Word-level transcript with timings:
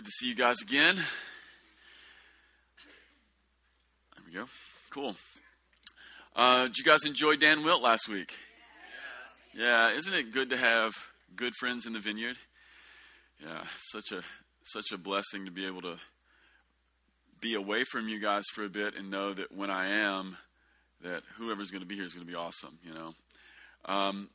Good 0.00 0.06
to 0.06 0.12
see 0.12 0.28
you 0.28 0.34
guys 0.34 0.62
again. 0.62 0.96
There 0.96 1.04
we 4.26 4.32
go. 4.32 4.46
Cool. 4.88 5.14
Uh, 6.34 6.68
did 6.68 6.78
you 6.78 6.84
guys 6.84 7.04
enjoy 7.04 7.36
Dan 7.36 7.62
Wilt 7.62 7.82
last 7.82 8.08
week? 8.08 8.34
Yes. 9.52 9.62
Yeah, 9.62 9.90
isn't 9.90 10.14
it 10.14 10.32
good 10.32 10.48
to 10.48 10.56
have 10.56 10.94
good 11.36 11.52
friends 11.54 11.84
in 11.84 11.92
the 11.92 11.98
vineyard? 11.98 12.38
Yeah, 13.42 13.62
such 13.90 14.10
a 14.10 14.22
such 14.64 14.90
a 14.90 14.96
blessing 14.96 15.44
to 15.44 15.50
be 15.50 15.66
able 15.66 15.82
to 15.82 15.98
be 17.42 17.54
away 17.54 17.84
from 17.84 18.08
you 18.08 18.18
guys 18.18 18.44
for 18.54 18.64
a 18.64 18.70
bit 18.70 18.96
and 18.96 19.10
know 19.10 19.34
that 19.34 19.52
when 19.52 19.68
I 19.68 19.88
am, 19.88 20.38
that 21.02 21.24
whoever's 21.36 21.70
going 21.70 21.82
to 21.82 21.86
be 21.86 21.96
here 21.96 22.06
is 22.06 22.14
going 22.14 22.26
to 22.26 22.32
be 22.32 22.38
awesome. 22.38 22.78
You 22.82 22.94
know. 22.94 23.12
Um, 23.84 24.30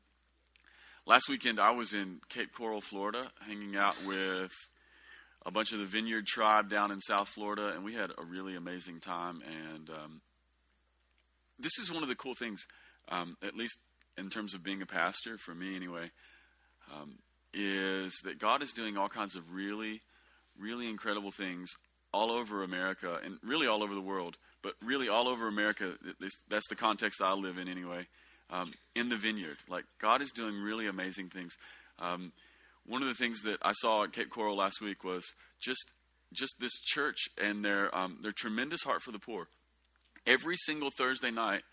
last 1.08 1.28
weekend 1.28 1.60
I 1.60 1.72
was 1.72 1.92
in 1.92 2.20
Cape 2.30 2.54
Coral, 2.54 2.82
Florida, 2.82 3.32
hanging 3.48 3.76
out 3.76 3.96
with 4.06 4.54
a 5.46 5.52
bunch 5.52 5.72
of 5.74 5.80
the 5.80 5.86
Vineyard 5.86 6.26
tribe 6.26 6.70
down 6.70 6.92
in 6.92 7.00
South 7.00 7.30
Florida, 7.30 7.72
and 7.76 7.84
we 7.84 7.94
had 7.94 8.12
a 8.18 8.26
really 8.26 8.56
amazing 8.56 9.00
time. 9.00 9.42
And 9.74 9.90
um, 9.90 10.22
this 11.60 11.78
is 11.80 11.92
one 11.92 12.04
of 12.04 12.10
the 12.10 12.16
cool 12.16 12.34
things, 12.34 12.66
um, 13.10 13.38
at 13.44 13.56
least 13.56 13.78
in 14.18 14.30
terms 14.30 14.54
of 14.54 14.64
being 14.64 14.82
a 14.82 14.86
pastor, 14.86 15.38
for 15.38 15.54
me 15.54 15.76
anyway, 15.76 16.10
um, 16.94 17.20
is 17.54 18.14
that 18.24 18.40
God 18.40 18.64
is 18.64 18.72
doing 18.72 18.98
all 18.98 19.10
kinds 19.10 19.36
of 19.36 19.54
really, 19.54 20.02
really 20.58 20.90
incredible 20.90 21.32
things 21.32 21.70
all 22.12 22.32
over 22.32 22.64
America 22.64 23.20
and 23.24 23.38
really 23.44 23.68
all 23.68 23.84
over 23.84 23.94
the 23.94 24.02
world, 24.02 24.38
but 24.64 24.74
really 24.84 25.10
all 25.10 25.28
over 25.28 25.48
America. 25.48 25.94
That's 26.50 26.68
the 26.70 26.76
context 26.76 27.22
I 27.22 27.34
live 27.34 27.58
in 27.58 27.68
anyway. 27.68 28.08
Um, 28.50 28.72
in 28.94 29.10
the 29.10 29.16
vineyard, 29.16 29.58
like 29.68 29.86
God 30.00 30.22
is 30.22 30.32
doing 30.32 30.56
really 30.56 30.88
amazing 30.88 31.30
things. 31.30 31.58
Um, 31.98 32.32
one 32.88 33.02
of 33.02 33.08
the 33.08 33.16
things 33.16 33.42
that 33.42 33.58
I 33.62 33.74
saw 33.74 34.04
at 34.04 34.14
Cape 34.14 34.30
Coral 34.30 34.58
last 34.58 34.82
week 34.82 35.04
was 35.04 35.26
just 35.60 35.94
just 36.34 36.56
this 36.60 36.74
church 36.82 37.30
and 37.42 37.64
their 37.64 37.96
um, 37.96 38.20
their 38.22 38.32
tremendous 38.32 38.84
heart 38.84 39.02
for 39.02 39.12
the 39.12 39.20
poor. 39.20 39.48
Every 40.28 40.56
single 40.58 40.92
Thursday 40.92 41.32
night, 41.32 41.64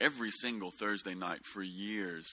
every 0.00 0.30
single 0.30 0.70
Thursday 0.70 1.14
night 1.14 1.40
for 1.44 1.62
years, 1.62 2.26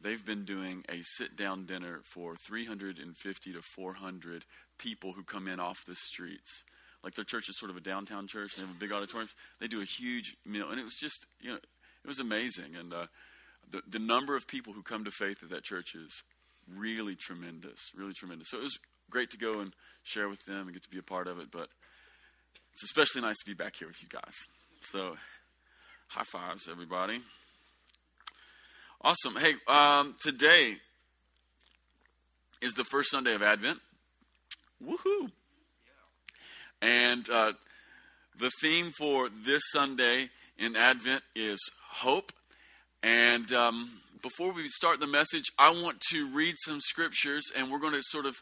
they've 0.00 0.24
been 0.24 0.44
doing 0.44 0.84
a 0.88 1.02
sit 1.02 1.36
down 1.36 1.66
dinner 1.66 2.00
for 2.04 2.36
350 2.46 3.52
to 3.52 3.60
400 3.74 4.44
people 4.78 5.12
who 5.12 5.24
come 5.24 5.48
in 5.48 5.60
off 5.60 5.84
the 5.86 5.96
streets. 5.96 6.62
Like 7.02 7.14
their 7.14 7.24
church 7.24 7.48
is 7.48 7.58
sort 7.58 7.70
of 7.70 7.76
a 7.76 7.80
downtown 7.80 8.26
church. 8.26 8.56
They 8.56 8.62
have 8.62 8.70
a 8.70 8.78
big 8.78 8.92
auditorium. 8.92 9.28
They 9.60 9.68
do 9.68 9.80
a 9.80 9.84
huge 9.84 10.36
meal, 10.44 10.70
and 10.70 10.80
it 10.80 10.84
was 10.84 10.96
just 10.96 11.26
you 11.40 11.50
know 11.50 11.56
it 11.56 12.06
was 12.06 12.18
amazing. 12.18 12.74
And 12.78 12.92
uh, 12.92 13.06
the 13.70 13.82
the 13.86 13.98
number 13.98 14.34
of 14.34 14.48
people 14.48 14.72
who 14.72 14.82
come 14.82 15.04
to 15.04 15.10
faith 15.10 15.42
at 15.42 15.50
that 15.50 15.62
church 15.64 15.94
is 15.94 16.22
really 16.74 17.14
tremendous, 17.14 17.90
really 17.96 18.14
tremendous. 18.14 18.48
So 18.50 18.58
it 18.58 18.64
was 18.64 18.78
great 19.10 19.30
to 19.30 19.38
go 19.38 19.60
and 19.60 19.72
share 20.02 20.28
with 20.28 20.44
them 20.46 20.62
and 20.62 20.72
get 20.72 20.82
to 20.82 20.90
be 20.90 20.98
a 20.98 21.02
part 21.02 21.28
of 21.28 21.38
it, 21.38 21.50
but 21.50 21.68
it's 22.72 22.84
especially 22.84 23.22
nice 23.22 23.38
to 23.38 23.46
be 23.46 23.54
back 23.54 23.74
here 23.76 23.88
with 23.88 24.02
you 24.02 24.08
guys. 24.08 24.34
So, 24.82 25.16
high 26.08 26.24
fives, 26.24 26.68
everybody. 26.70 27.20
Awesome. 29.00 29.36
Hey, 29.36 29.54
um, 29.68 30.16
today 30.20 30.76
is 32.60 32.74
the 32.74 32.84
first 32.84 33.10
Sunday 33.10 33.34
of 33.34 33.42
Advent. 33.42 33.78
Woohoo! 34.84 35.30
And 36.82 37.28
uh, 37.30 37.52
the 38.38 38.50
theme 38.60 38.92
for 38.98 39.28
this 39.28 39.62
Sunday 39.70 40.28
in 40.58 40.76
Advent 40.76 41.22
is 41.34 41.58
hope. 41.90 42.32
And 43.02 43.50
um, 43.52 43.90
before 44.26 44.50
we 44.50 44.68
start 44.68 44.98
the 44.98 45.06
message, 45.06 45.52
I 45.56 45.70
want 45.70 46.00
to 46.10 46.28
read 46.34 46.56
some 46.64 46.80
scriptures 46.80 47.44
and 47.56 47.70
we're 47.70 47.78
going 47.78 47.92
to 47.92 48.02
sort 48.02 48.26
of 48.26 48.34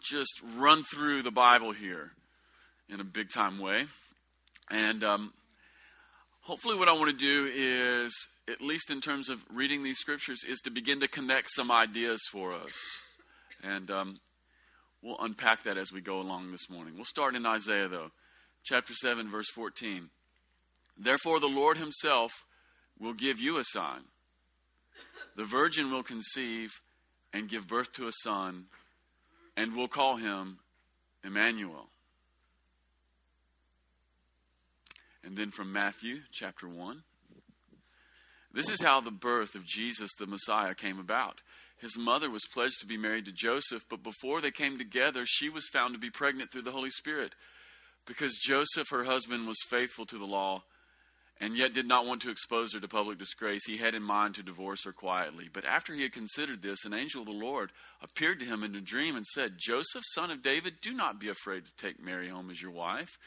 just 0.00 0.40
run 0.56 0.84
through 0.84 1.22
the 1.22 1.32
Bible 1.32 1.72
here 1.72 2.12
in 2.88 3.00
a 3.00 3.04
big 3.04 3.30
time 3.30 3.58
way. 3.58 3.86
And 4.70 5.02
um, 5.02 5.32
hopefully, 6.42 6.76
what 6.76 6.88
I 6.88 6.92
want 6.92 7.10
to 7.10 7.16
do 7.16 7.50
is, 7.52 8.14
at 8.48 8.60
least 8.60 8.92
in 8.92 9.00
terms 9.00 9.28
of 9.28 9.40
reading 9.52 9.82
these 9.82 9.98
scriptures, 9.98 10.44
is 10.48 10.60
to 10.60 10.70
begin 10.70 11.00
to 11.00 11.08
connect 11.08 11.50
some 11.50 11.72
ideas 11.72 12.20
for 12.30 12.52
us. 12.52 12.72
And 13.64 13.90
um, 13.90 14.20
we'll 15.02 15.18
unpack 15.18 15.64
that 15.64 15.76
as 15.76 15.90
we 15.92 16.00
go 16.00 16.20
along 16.20 16.52
this 16.52 16.70
morning. 16.70 16.94
We'll 16.94 17.06
start 17.06 17.34
in 17.34 17.44
Isaiah, 17.44 17.88
though, 17.88 18.12
chapter 18.62 18.94
7, 18.94 19.28
verse 19.28 19.50
14. 19.52 20.10
Therefore, 20.96 21.40
the 21.40 21.48
Lord 21.48 21.76
Himself 21.76 22.30
will 22.98 23.12
give 23.12 23.40
you 23.40 23.58
a 23.58 23.64
sign. 23.64 24.02
The 25.36 25.44
virgin 25.44 25.90
will 25.90 26.02
conceive 26.02 26.80
and 27.32 27.48
give 27.48 27.68
birth 27.68 27.92
to 27.92 28.08
a 28.08 28.12
son, 28.22 28.66
and 29.56 29.76
will 29.76 29.88
call 29.88 30.16
him 30.16 30.58
Emmanuel. 31.22 31.88
And 35.22 35.36
then 35.36 35.50
from 35.50 35.72
Matthew 35.72 36.20
chapter 36.32 36.68
1. 36.68 37.02
This 38.52 38.70
is 38.70 38.80
how 38.80 39.02
the 39.02 39.10
birth 39.10 39.54
of 39.54 39.66
Jesus 39.66 40.14
the 40.14 40.26
Messiah 40.26 40.74
came 40.74 40.98
about. 40.98 41.42
His 41.78 41.98
mother 41.98 42.30
was 42.30 42.46
pledged 42.54 42.80
to 42.80 42.86
be 42.86 42.96
married 42.96 43.26
to 43.26 43.32
Joseph, 43.32 43.84
but 43.90 44.02
before 44.02 44.40
they 44.40 44.50
came 44.50 44.78
together, 44.78 45.24
she 45.26 45.50
was 45.50 45.68
found 45.68 45.92
to 45.92 46.00
be 46.00 46.08
pregnant 46.08 46.50
through 46.50 46.62
the 46.62 46.72
Holy 46.72 46.90
Spirit. 46.90 47.34
Because 48.06 48.40
Joseph, 48.46 48.88
her 48.90 49.04
husband, 49.04 49.46
was 49.46 49.58
faithful 49.68 50.06
to 50.06 50.16
the 50.16 50.24
law 50.24 50.62
and 51.40 51.56
yet 51.56 51.74
did 51.74 51.86
not 51.86 52.06
want 52.06 52.22
to 52.22 52.30
expose 52.30 52.72
her 52.72 52.80
to 52.80 52.88
public 52.88 53.18
disgrace, 53.18 53.66
he 53.66 53.76
had 53.76 53.94
in 53.94 54.02
mind 54.02 54.34
to 54.34 54.42
divorce 54.42 54.84
her 54.84 54.92
quietly. 54.92 55.48
But 55.52 55.66
after 55.66 55.94
he 55.94 56.02
had 56.02 56.12
considered 56.12 56.62
this, 56.62 56.84
an 56.84 56.94
angel 56.94 57.20
of 57.20 57.26
the 57.26 57.32
Lord 57.32 57.72
appeared 58.02 58.38
to 58.40 58.46
him 58.46 58.62
in 58.62 58.74
a 58.74 58.80
dream 58.80 59.16
and 59.16 59.26
said, 59.26 59.58
Joseph, 59.58 60.02
son 60.14 60.30
of 60.30 60.42
David, 60.42 60.74
do 60.80 60.92
not 60.92 61.20
be 61.20 61.28
afraid 61.28 61.64
to 61.66 61.76
take 61.76 62.02
Mary 62.02 62.28
home 62.28 62.50
as 62.50 62.62
your 62.62 62.70
wife, 62.70 63.18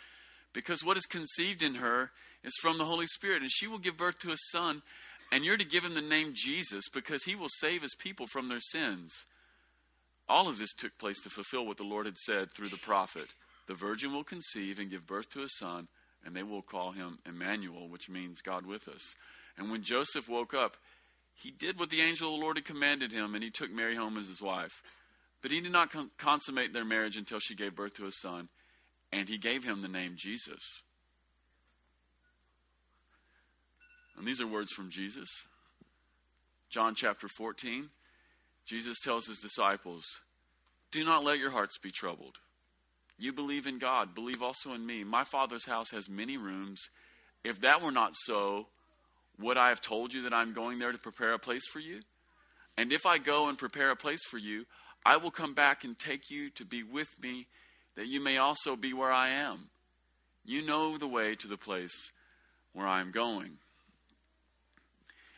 because 0.53 0.83
what 0.83 0.97
is 0.97 1.05
conceived 1.05 1.61
in 1.61 1.75
her 1.75 2.09
is 2.43 2.53
from 2.59 2.79
the 2.79 2.85
Holy 2.85 3.05
Spirit, 3.05 3.43
and 3.43 3.51
she 3.51 3.67
will 3.67 3.77
give 3.77 3.97
birth 3.97 4.17
to 4.19 4.31
a 4.31 4.37
son, 4.51 4.81
and 5.31 5.45
you're 5.45 5.57
to 5.57 5.65
give 5.65 5.83
him 5.83 5.93
the 5.93 6.01
name 6.01 6.31
Jesus, 6.33 6.85
because 6.91 7.25
he 7.25 7.35
will 7.35 7.49
save 7.59 7.83
his 7.83 7.95
people 7.95 8.25
from 8.25 8.49
their 8.49 8.59
sins. 8.59 9.13
All 10.27 10.47
of 10.47 10.57
this 10.57 10.73
took 10.73 10.97
place 10.97 11.21
to 11.23 11.29
fulfill 11.29 11.65
what 11.65 11.77
the 11.77 11.83
Lord 11.83 12.07
had 12.07 12.17
said 12.17 12.51
through 12.51 12.69
the 12.69 12.77
prophet 12.77 13.29
The 13.67 13.75
virgin 13.75 14.13
will 14.13 14.23
conceive 14.23 14.79
and 14.79 14.89
give 14.89 15.05
birth 15.05 15.29
to 15.31 15.43
a 15.43 15.49
son 15.49 15.87
and 16.25 16.35
they 16.35 16.43
will 16.43 16.61
call 16.61 16.91
him 16.91 17.19
Emmanuel, 17.25 17.87
which 17.87 18.09
means 18.09 18.41
God 18.41 18.65
with 18.65 18.87
us. 18.87 19.15
And 19.57 19.71
when 19.71 19.83
Joseph 19.83 20.29
woke 20.29 20.53
up, 20.53 20.77
he 21.33 21.51
did 21.51 21.79
what 21.79 21.89
the 21.89 22.01
angel 22.01 22.33
of 22.33 22.39
the 22.39 22.43
Lord 22.43 22.57
had 22.57 22.65
commanded 22.65 23.11
him, 23.11 23.33
and 23.33 23.43
he 23.43 23.49
took 23.49 23.71
Mary 23.71 23.95
home 23.95 24.17
as 24.17 24.27
his 24.27 24.41
wife. 24.41 24.83
But 25.41 25.51
he 25.51 25.61
did 25.61 25.71
not 25.71 25.91
con- 25.91 26.11
consummate 26.17 26.73
their 26.73 26.85
marriage 26.85 27.15
until 27.15 27.39
she 27.39 27.55
gave 27.55 27.75
birth 27.75 27.93
to 27.95 28.05
a 28.05 28.11
son, 28.11 28.49
and 29.11 29.29
he 29.29 29.37
gave 29.37 29.63
him 29.63 29.81
the 29.81 29.87
name 29.87 30.13
Jesus. 30.17 30.83
And 34.17 34.27
these 34.27 34.41
are 34.41 34.47
words 34.47 34.73
from 34.73 34.89
Jesus. 34.89 35.29
John 36.69 36.93
chapter 36.93 37.29
14, 37.29 37.89
Jesus 38.65 38.99
tells 38.99 39.27
his 39.27 39.39
disciples, 39.39 40.19
Do 40.91 41.05
not 41.05 41.23
let 41.23 41.39
your 41.39 41.51
hearts 41.51 41.77
be 41.77 41.89
troubled. 41.89 42.35
You 43.19 43.33
believe 43.33 43.67
in 43.67 43.79
God, 43.79 44.15
believe 44.15 44.41
also 44.41 44.73
in 44.73 44.85
me. 44.85 45.03
My 45.03 45.25
Father's 45.25 45.65
house 45.65 45.91
has 45.91 46.07
many 46.07 46.37
rooms. 46.37 46.89
If 47.43 47.59
that 47.61 47.81
were 47.81 47.91
not 47.91 48.13
so, 48.15 48.67
would 49.37 49.57
I 49.57 49.69
have 49.69 49.81
told 49.81 50.13
you 50.13 50.23
that 50.23 50.33
I'm 50.33 50.53
going 50.53 50.79
there 50.79 50.93
to 50.93 50.97
prepare 50.97 51.33
a 51.33 51.39
place 51.39 51.67
for 51.71 51.79
you? 51.79 51.99
And 52.77 52.93
if 52.93 53.05
I 53.05 53.17
go 53.17 53.49
and 53.49 53.57
prepare 53.57 53.91
a 53.91 53.95
place 53.97 54.23
for 54.29 54.37
you, 54.37 54.65
I 55.05 55.17
will 55.17 55.31
come 55.31 55.53
back 55.53 55.83
and 55.83 55.99
take 55.99 56.31
you 56.31 56.49
to 56.51 56.65
be 56.65 56.81
with 56.81 57.09
me, 57.21 57.47
that 57.95 58.07
you 58.07 58.21
may 58.21 58.37
also 58.37 58.77
be 58.77 58.93
where 58.93 59.11
I 59.11 59.29
am. 59.29 59.69
You 60.45 60.65
know 60.65 60.97
the 60.97 61.07
way 61.07 61.35
to 61.35 61.47
the 61.47 61.57
place 61.57 62.11
where 62.73 62.87
I 62.87 63.01
am 63.01 63.11
going. 63.11 63.57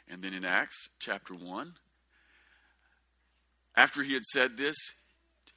And 0.09 0.21
then 0.21 0.33
in 0.33 0.45
Acts 0.45 0.89
chapter 0.99 1.33
1, 1.33 1.73
after 3.75 4.03
he 4.03 4.13
had 4.13 4.25
said 4.25 4.57
this, 4.57 4.75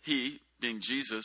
he, 0.03 0.41
being 0.61 0.81
Jesus, 0.81 1.25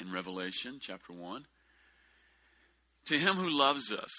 in 0.00 0.12
Revelation 0.12 0.78
chapter 0.80 1.12
1. 1.12 1.46
To 3.06 3.18
him 3.18 3.34
who 3.34 3.50
loves 3.50 3.92
us 3.92 4.10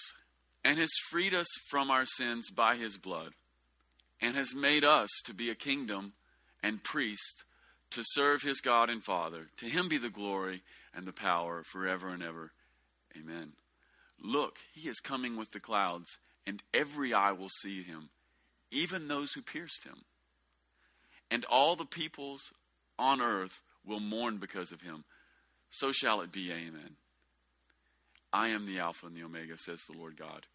and 0.64 0.78
has 0.78 0.90
freed 1.10 1.34
us 1.34 1.48
from 1.68 1.90
our 1.90 2.04
sins 2.04 2.50
by 2.50 2.76
his 2.76 2.96
blood 2.96 3.30
and 4.20 4.34
has 4.34 4.54
made 4.54 4.84
us 4.84 5.10
to 5.24 5.34
be 5.34 5.50
a 5.50 5.54
kingdom 5.54 6.12
and 6.62 6.82
priest 6.82 7.44
to 7.90 8.02
serve 8.04 8.42
his 8.42 8.60
God 8.60 8.90
and 8.90 9.04
Father. 9.04 9.48
To 9.58 9.66
him 9.66 9.88
be 9.88 9.98
the 9.98 10.10
glory 10.10 10.62
and 10.94 11.06
the 11.06 11.12
power 11.12 11.62
forever 11.64 12.08
and 12.08 12.22
ever. 12.22 12.52
Amen. 13.16 13.52
Look, 14.22 14.56
he 14.74 14.88
is 14.88 15.00
coming 15.00 15.36
with 15.36 15.52
the 15.52 15.60
clouds, 15.60 16.18
and 16.46 16.62
every 16.72 17.12
eye 17.12 17.32
will 17.32 17.50
see 17.60 17.82
him, 17.82 18.08
even 18.70 19.08
those 19.08 19.32
who 19.32 19.42
pierced 19.42 19.84
him. 19.84 20.02
And 21.30 21.44
all 21.44 21.76
the 21.76 21.84
peoples 21.84 22.40
on 22.98 23.20
earth 23.20 23.60
will 23.84 24.00
mourn 24.00 24.38
because 24.38 24.72
of 24.72 24.80
him. 24.80 25.04
So 25.76 25.92
shall 25.92 26.22
it 26.22 26.32
be. 26.32 26.50
Amen. 26.50 26.96
I 28.32 28.48
am 28.48 28.64
the 28.64 28.78
Alpha 28.78 29.04
and 29.04 29.14
the 29.14 29.22
Omega, 29.22 29.58
says 29.58 29.82
the 29.84 29.98
Lord 29.98 30.16
God, 30.16 30.46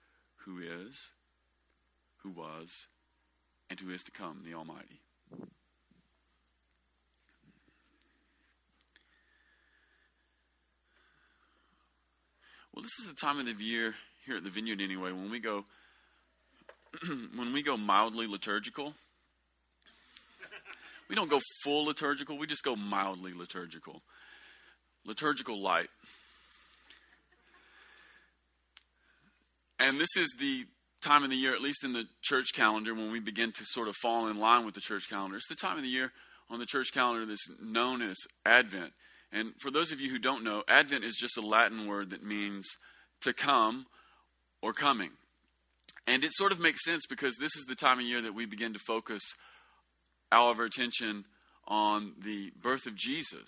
who 0.45 0.57
is, 0.57 1.11
who 2.23 2.31
was, 2.31 2.87
and 3.69 3.79
who 3.79 3.91
is 3.91 4.01
to 4.01 4.11
come, 4.11 4.41
the 4.43 4.55
Almighty. 4.55 4.99
Well, 12.73 12.81
this 12.81 12.97
is 12.99 13.05
the 13.05 13.13
time 13.13 13.37
of 13.37 13.45
the 13.45 13.63
year 13.63 13.93
here 14.25 14.37
at 14.37 14.43
the 14.43 14.49
vineyard 14.49 14.81
anyway 14.81 15.11
when 15.11 15.29
we 15.29 15.39
go 15.39 15.65
when 17.35 17.53
we 17.53 17.61
go 17.61 17.77
mildly 17.77 18.25
liturgical. 18.25 18.95
We 21.09 21.15
don't 21.15 21.29
go 21.29 21.41
full 21.63 21.85
liturgical, 21.85 22.39
we 22.39 22.47
just 22.47 22.63
go 22.63 22.75
mildly 22.75 23.33
liturgical. 23.33 24.01
Liturgical 25.05 25.61
light. 25.61 25.89
And 29.79 29.99
this 29.99 30.15
is 30.15 30.33
the 30.39 30.65
time 31.01 31.23
of 31.23 31.31
the 31.31 31.35
year, 31.35 31.55
at 31.55 31.61
least 31.61 31.83
in 31.83 31.93
the 31.93 32.05
church 32.21 32.49
calendar, 32.53 32.93
when 32.93 33.11
we 33.11 33.19
begin 33.19 33.51
to 33.51 33.65
sort 33.65 33.87
of 33.87 33.95
fall 33.95 34.27
in 34.27 34.39
line 34.39 34.65
with 34.65 34.75
the 34.75 34.81
church 34.81 35.09
calendar. 35.09 35.37
It's 35.37 35.47
the 35.47 35.55
time 35.55 35.77
of 35.77 35.83
the 35.83 35.89
year 35.89 36.11
on 36.49 36.59
the 36.59 36.65
church 36.65 36.91
calendar 36.93 37.25
that's 37.25 37.49
known 37.59 38.01
as 38.01 38.15
Advent. 38.45 38.93
And 39.31 39.53
for 39.59 39.71
those 39.71 39.91
of 39.91 39.99
you 39.99 40.11
who 40.11 40.19
don't 40.19 40.43
know, 40.43 40.63
Advent 40.67 41.03
is 41.03 41.15
just 41.15 41.37
a 41.37 41.41
Latin 41.41 41.87
word 41.87 42.11
that 42.11 42.23
means 42.23 42.67
to 43.21 43.33
come 43.33 43.87
or 44.61 44.73
coming. 44.73 45.11
And 46.05 46.23
it 46.23 46.31
sort 46.33 46.51
of 46.51 46.59
makes 46.59 46.83
sense 46.83 47.03
because 47.09 47.37
this 47.37 47.55
is 47.55 47.65
the 47.67 47.75
time 47.75 47.99
of 47.99 48.05
year 48.05 48.21
that 48.21 48.35
we 48.35 48.45
begin 48.45 48.73
to 48.73 48.79
focus 48.79 49.21
all 50.31 50.51
of 50.51 50.59
our 50.59 50.65
attention 50.65 51.25
on 51.67 52.13
the 52.21 52.51
birth 52.61 52.85
of 52.85 52.95
Jesus. 52.95 53.47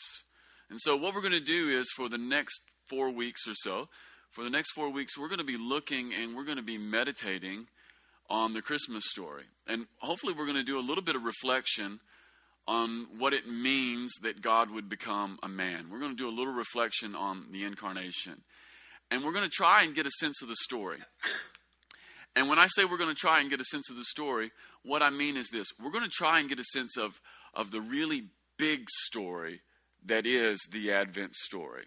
And 0.73 0.81
so, 0.81 0.95
what 0.95 1.13
we're 1.13 1.21
going 1.21 1.33
to 1.33 1.39
do 1.39 1.69
is 1.69 1.87
for 1.95 2.09
the 2.09 2.17
next 2.17 2.59
four 2.89 3.11
weeks 3.11 3.47
or 3.47 3.53
so, 3.53 3.89
for 4.31 4.43
the 4.43 4.49
next 4.49 4.71
four 4.71 4.89
weeks, 4.89 5.15
we're 5.15 5.27
going 5.27 5.37
to 5.37 5.43
be 5.43 5.55
looking 5.55 6.15
and 6.15 6.35
we're 6.35 6.45
going 6.45 6.57
to 6.57 6.63
be 6.63 6.79
meditating 6.79 7.67
on 8.27 8.53
the 8.53 8.61
Christmas 8.63 9.03
story. 9.07 9.43
And 9.67 9.85
hopefully, 9.99 10.33
we're 10.33 10.47
going 10.47 10.57
to 10.57 10.63
do 10.63 10.79
a 10.79 10.81
little 10.81 11.03
bit 11.03 11.15
of 11.15 11.25
reflection 11.25 11.99
on 12.67 13.05
what 13.19 13.33
it 13.33 13.47
means 13.47 14.13
that 14.23 14.41
God 14.41 14.71
would 14.71 14.89
become 14.89 15.37
a 15.43 15.47
man. 15.47 15.89
We're 15.91 15.99
going 15.99 16.09
to 16.09 16.17
do 16.17 16.27
a 16.27 16.33
little 16.33 16.55
reflection 16.55 17.13
on 17.13 17.45
the 17.51 17.65
incarnation. 17.65 18.41
And 19.11 19.23
we're 19.23 19.31
going 19.31 19.47
to 19.47 19.55
try 19.55 19.83
and 19.83 19.93
get 19.93 20.07
a 20.07 20.11
sense 20.19 20.41
of 20.41 20.47
the 20.47 20.55
story. 20.55 20.97
And 22.35 22.49
when 22.49 22.57
I 22.57 22.65
say 22.65 22.83
we're 22.83 22.97
going 22.97 23.13
to 23.13 23.15
try 23.15 23.41
and 23.41 23.49
get 23.51 23.61
a 23.61 23.65
sense 23.65 23.91
of 23.91 23.95
the 23.95 24.05
story, 24.05 24.49
what 24.81 25.03
I 25.03 25.11
mean 25.11 25.37
is 25.37 25.49
this 25.49 25.67
we're 25.79 25.91
going 25.91 26.03
to 26.03 26.09
try 26.09 26.39
and 26.39 26.49
get 26.49 26.57
a 26.57 26.63
sense 26.63 26.97
of, 26.97 27.21
of 27.53 27.69
the 27.69 27.79
really 27.79 28.23
big 28.57 28.89
story 28.89 29.61
that 30.05 30.25
is 30.25 30.59
the 30.71 30.91
Advent 30.91 31.35
story. 31.35 31.85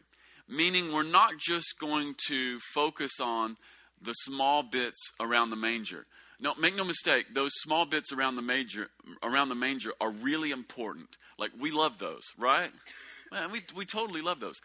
Meaning, 0.48 0.92
we're 0.92 1.02
not 1.02 1.38
just 1.38 1.74
going 1.80 2.14
to 2.28 2.58
focus 2.72 3.20
on 3.20 3.56
the 4.00 4.12
small 4.12 4.62
bits 4.62 5.10
around 5.20 5.50
the 5.50 5.56
manger. 5.56 6.06
No, 6.38 6.54
make 6.54 6.76
no 6.76 6.84
mistake, 6.84 7.26
those 7.32 7.52
small 7.54 7.86
bits 7.86 8.12
around 8.12 8.36
the 8.36 8.42
manger 8.42 8.88
around 9.22 9.48
the 9.48 9.54
manger 9.54 9.92
are 10.00 10.10
really 10.10 10.50
important. 10.50 11.16
Like 11.38 11.50
we 11.58 11.70
love 11.70 11.98
those, 11.98 12.22
right? 12.38 12.70
Man, 13.32 13.50
we 13.50 13.62
we 13.74 13.86
totally 13.86 14.20
love 14.20 14.40
those. 14.40 14.60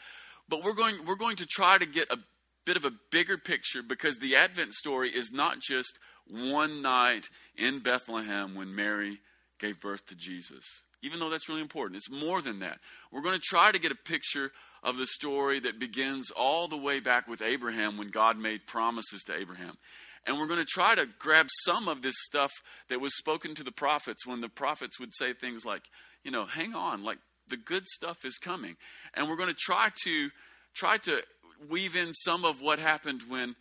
But 0.50 0.64
we're 0.64 0.74
going 0.74 1.06
we're 1.06 1.16
going 1.16 1.38
to 1.38 1.46
try 1.46 1.78
to 1.78 1.86
get 1.86 2.12
a 2.12 2.18
bit 2.66 2.78
of 2.78 2.86
a 2.86 2.92
bigger 3.10 3.38
picture 3.38 3.82
because 3.82 4.18
the 4.18 4.36
Advent 4.36 4.74
story 4.74 5.10
is 5.10 5.32
not 5.32 5.60
just 5.60 5.98
one 6.30 6.82
night 6.82 7.30
in 7.58 7.80
Bethlehem 7.80 8.54
when 8.54 8.76
Mary 8.76 9.20
gave 9.60 9.80
birth 9.80 10.06
to 10.08 10.16
Jesus. 10.16 10.82
Even 11.04 11.20
though 11.20 11.30
that's 11.30 11.50
really 11.50 11.62
important, 11.62 11.98
it's 11.98 12.12
more 12.12 12.42
than 12.42 12.60
that. 12.60 12.80
We're 13.12 13.22
going 13.22 13.36
to 13.36 13.42
try 13.44 13.72
to 13.72 13.80
get 13.80 13.92
a 13.92 13.96
picture 13.96 14.52
of 14.84 14.98
the 14.98 15.08
story 15.08 15.60
that 15.60 15.80
begins 15.80 16.32
all 16.32 16.68
the 16.68 16.78
way 16.78 17.00
back 17.00 17.28
with 17.28 17.42
Abraham 17.42 17.98
when 17.98 18.10
God 18.10 18.38
made 18.38 18.66
promises 18.68 19.24
to 19.24 19.36
Abraham. 19.36 19.78
And 20.26 20.38
we're 20.38 20.48
going 20.48 20.60
to 20.60 20.66
try 20.66 20.94
to 20.96 21.08
grab 21.18 21.48
some 21.64 21.88
of 21.88 22.02
this 22.02 22.16
stuff 22.20 22.52
that 22.90 23.02
was 23.02 23.16
spoken 23.18 23.56
to 23.56 23.64
the 23.64 23.72
prophets 23.72 24.26
when 24.26 24.42
the 24.42 24.50
prophets 24.50 25.00
would 25.00 25.16
say 25.16 25.34
things 25.34 25.66
like, 25.66 25.84
you 26.24 26.32
know, 26.32 26.46
hang 26.46 26.76
on, 26.76 27.04
like 27.04 27.18
the 27.48 27.58
good 27.58 27.88
stuff 27.88 28.24
is 28.24 28.38
coming. 28.38 28.76
And 29.14 29.28
we're 29.28 29.36
going 29.36 29.50
to 29.50 29.56
try 29.56 29.90
to 30.04 30.30
try 30.74 30.98
to 30.98 31.22
weave 31.70 31.96
in 31.96 32.14
some 32.14 32.46
of 32.46 32.62
what 32.62 32.80
happened 32.80 33.24
when 33.28 33.56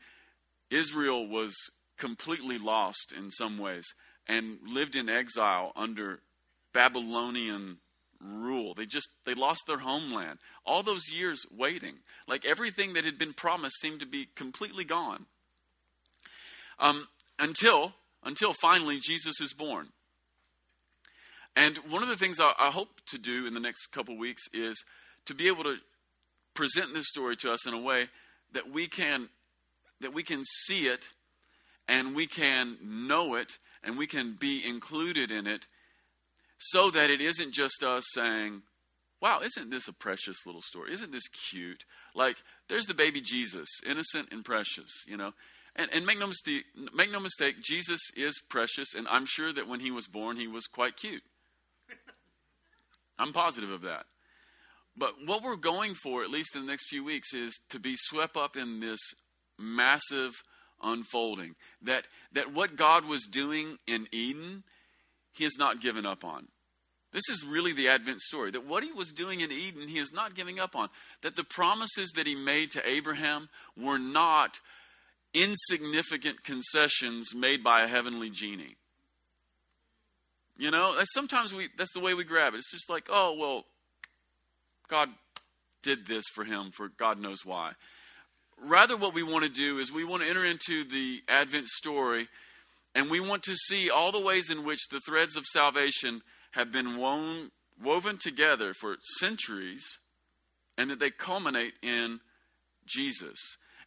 Israel 0.71 1.27
was 1.27 1.55
completely 1.99 2.59
lost 2.59 3.13
in 3.17 3.31
some 3.31 3.59
ways 3.59 3.87
and 4.27 4.59
lived 4.67 4.97
in 4.97 5.09
exile 5.09 5.73
under 5.77 6.21
Babylonian 6.73 7.79
rule. 8.21 8.75
They 8.75 8.87
just 8.87 9.09
they 9.25 9.35
lost 9.35 9.63
their 9.67 9.79
homeland. 9.79 10.39
All 10.65 10.83
those 10.83 11.11
years 11.11 11.45
waiting, 11.51 11.95
like 12.29 12.45
everything 12.45 12.95
that 12.95 13.05
had 13.05 13.19
been 13.19 13.33
promised 13.33 13.81
seemed 13.81 14.01
to 14.01 14.07
be 14.07 14.29
completely 14.35 14.85
gone. 14.85 15.27
Um, 16.79 17.09
until 17.39 17.95
until 18.25 18.53
finally 18.53 18.99
Jesus 19.01 19.41
is 19.41 19.53
born. 19.53 19.89
And 21.57 21.79
one 21.89 22.03
of 22.03 22.09
the 22.09 22.17
things 22.17 22.39
I, 22.39 22.53
I 22.59 22.71
hope 22.71 23.01
to 23.09 23.19
do 23.19 23.47
in 23.47 23.55
the 23.55 23.61
next 23.61 23.87
couple 23.87 24.17
weeks 24.17 24.43
is 24.53 24.85
to 25.27 25.35
be 25.35 25.49
able 25.49 25.65
to 25.65 25.77
present 26.55 26.95
this 26.95 27.09
story 27.09 27.37
to 27.37 27.53
us 27.53 27.67
in 27.67 27.75
a 27.75 27.81
way 27.81 28.09
that 28.53 28.71
we 28.71 28.87
can 28.87 29.29
that 30.01 30.15
we 30.15 30.23
can 30.23 30.45
see 30.65 30.87
it 30.87 31.09
and 31.89 32.15
we 32.15 32.27
can 32.27 32.79
know 32.83 33.35
it 33.35 33.59
and 33.83 33.99
we 33.99 34.07
can 34.07 34.37
be 34.39 34.63
included 34.67 35.31
in 35.31 35.47
it 35.47 35.67
so 36.61 36.91
that 36.91 37.11
it 37.11 37.21
isn't 37.21 37.53
just 37.53 37.83
us 37.83 38.05
saying 38.13 38.63
wow 39.21 39.41
isn't 39.43 39.71
this 39.71 39.89
a 39.89 39.93
precious 39.93 40.47
little 40.47 40.63
story? 40.63 40.93
Isn't 40.93 41.13
this 41.13 41.29
cute? 41.51 41.85
Like 42.15 42.37
there's 42.69 42.87
the 42.87 42.95
baby 42.95 43.21
jesus 43.21 43.69
innocent 43.87 44.29
and 44.31 44.45
precious 44.45 44.91
you 45.07 45.17
know? 45.17 45.33
And, 45.77 45.89
and 45.93 46.05
make 46.05 46.19
no 46.19 46.27
mistake 46.27 46.65
make 46.95 47.13
no 47.13 47.21
mistake 47.21 47.61
jesus 47.63 48.01
is 48.17 48.41
precious 48.49 48.95
and 48.95 49.07
i'm 49.09 49.25
sure 49.25 49.53
that 49.53 49.69
when 49.69 49.81
he 49.81 49.91
was 49.91 50.09
born 50.09 50.37
he 50.37 50.49
was 50.49 50.67
quite 50.67 50.97
cute. 50.97 51.23
I'm 53.21 53.33
positive 53.33 53.71
of 53.71 53.83
that. 53.83 54.07
But 54.97 55.15
what 55.25 55.43
we're 55.43 55.57
going 55.57 55.95
for, 55.95 56.23
at 56.25 56.31
least 56.31 56.57
in 56.57 56.63
the 56.63 56.67
next 56.67 56.89
few 56.89 57.05
weeks, 57.05 57.33
is 57.33 57.59
to 57.71 57.79
be 57.79 57.95
swept 57.97 58.37
up 58.37 58.57
in 58.57 58.81
this 58.81 58.99
massive 59.59 60.33
unfolding. 60.83 61.55
That, 61.83 62.07
that 62.33 62.53
what 62.53 62.77
God 62.77 63.05
was 63.05 63.27
doing 63.31 63.79
in 63.87 64.09
Eden, 64.11 64.65
He 65.33 65.45
has 65.45 65.57
not 65.59 65.81
given 65.81 66.07
up 66.07 66.25
on. 66.25 66.49
This 67.13 67.29
is 67.29 67.45
really 67.45 67.73
the 67.73 67.89
Advent 67.89 68.21
story. 68.21 68.51
That 68.51 68.67
what 68.67 68.85
He 68.85 68.93
was 68.93 69.13
doing 69.13 69.41
in 69.41 69.51
Eden, 69.51 69.89
He 69.89 69.99
is 69.99 70.13
not 70.13 70.35
giving 70.35 70.61
up 70.61 70.77
on. 70.77 70.89
That 71.23 71.37
the 71.37 71.45
promises 71.45 72.13
that 72.15 72.27
He 72.27 72.35
made 72.35 72.71
to 72.73 72.89
Abraham 72.89 73.49
were 73.77 73.99
not 73.99 74.61
insignificant 75.35 76.45
concessions 76.45 77.35
made 77.35 77.63
by 77.63 77.83
a 77.83 77.89
heavenly 77.89 78.31
genie. 78.31 78.77
You 80.57 80.71
know, 80.71 80.95
sometimes 81.15 81.55
we 81.55 81.69
that's 81.77 81.93
the 81.95 82.01
way 82.01 82.15
we 82.15 82.25
grab 82.25 82.55
it. 82.55 82.59
It's 82.59 82.71
just 82.71 82.91
like, 82.91 83.07
oh 83.09 83.35
well, 83.39 83.65
God 84.89 85.09
did 85.83 86.07
this 86.07 86.25
for 86.35 86.45
him 86.45 86.71
for 86.71 86.89
God 86.89 87.19
knows 87.19 87.45
why. 87.45 87.73
Rather, 88.63 88.97
what 88.97 89.15
we 89.15 89.23
want 89.23 89.45
to 89.45 89.51
do 89.51 89.79
is 89.79 89.91
we 89.91 90.05
want 90.05 90.23
to 90.23 90.29
enter 90.29 90.45
into 90.45 90.85
the 90.85 91.23
Advent 91.29 91.67
story 91.69 92.29
and 92.95 93.11
we 93.11 93.21
want 93.21 93.43
to 93.45 93.55
see 93.55 93.89
all 93.89 94.13
the 94.13 94.21
ways 94.21 94.51
in 94.51 94.65
which 94.65 94.89
the 94.91 95.01
threads 95.01 95.37
of 95.37 95.45
salvation 95.47 96.23
have 96.53 96.73
been 96.73 96.97
woven, 96.97 97.51
woven 97.83 98.19
together 98.19 98.73
for 98.73 98.97
centuries 99.19 99.99
and 100.77 100.91
that 100.91 100.99
they 100.99 101.11
culminate 101.11 101.75
in 101.83 102.21
Jesus. 102.87 103.39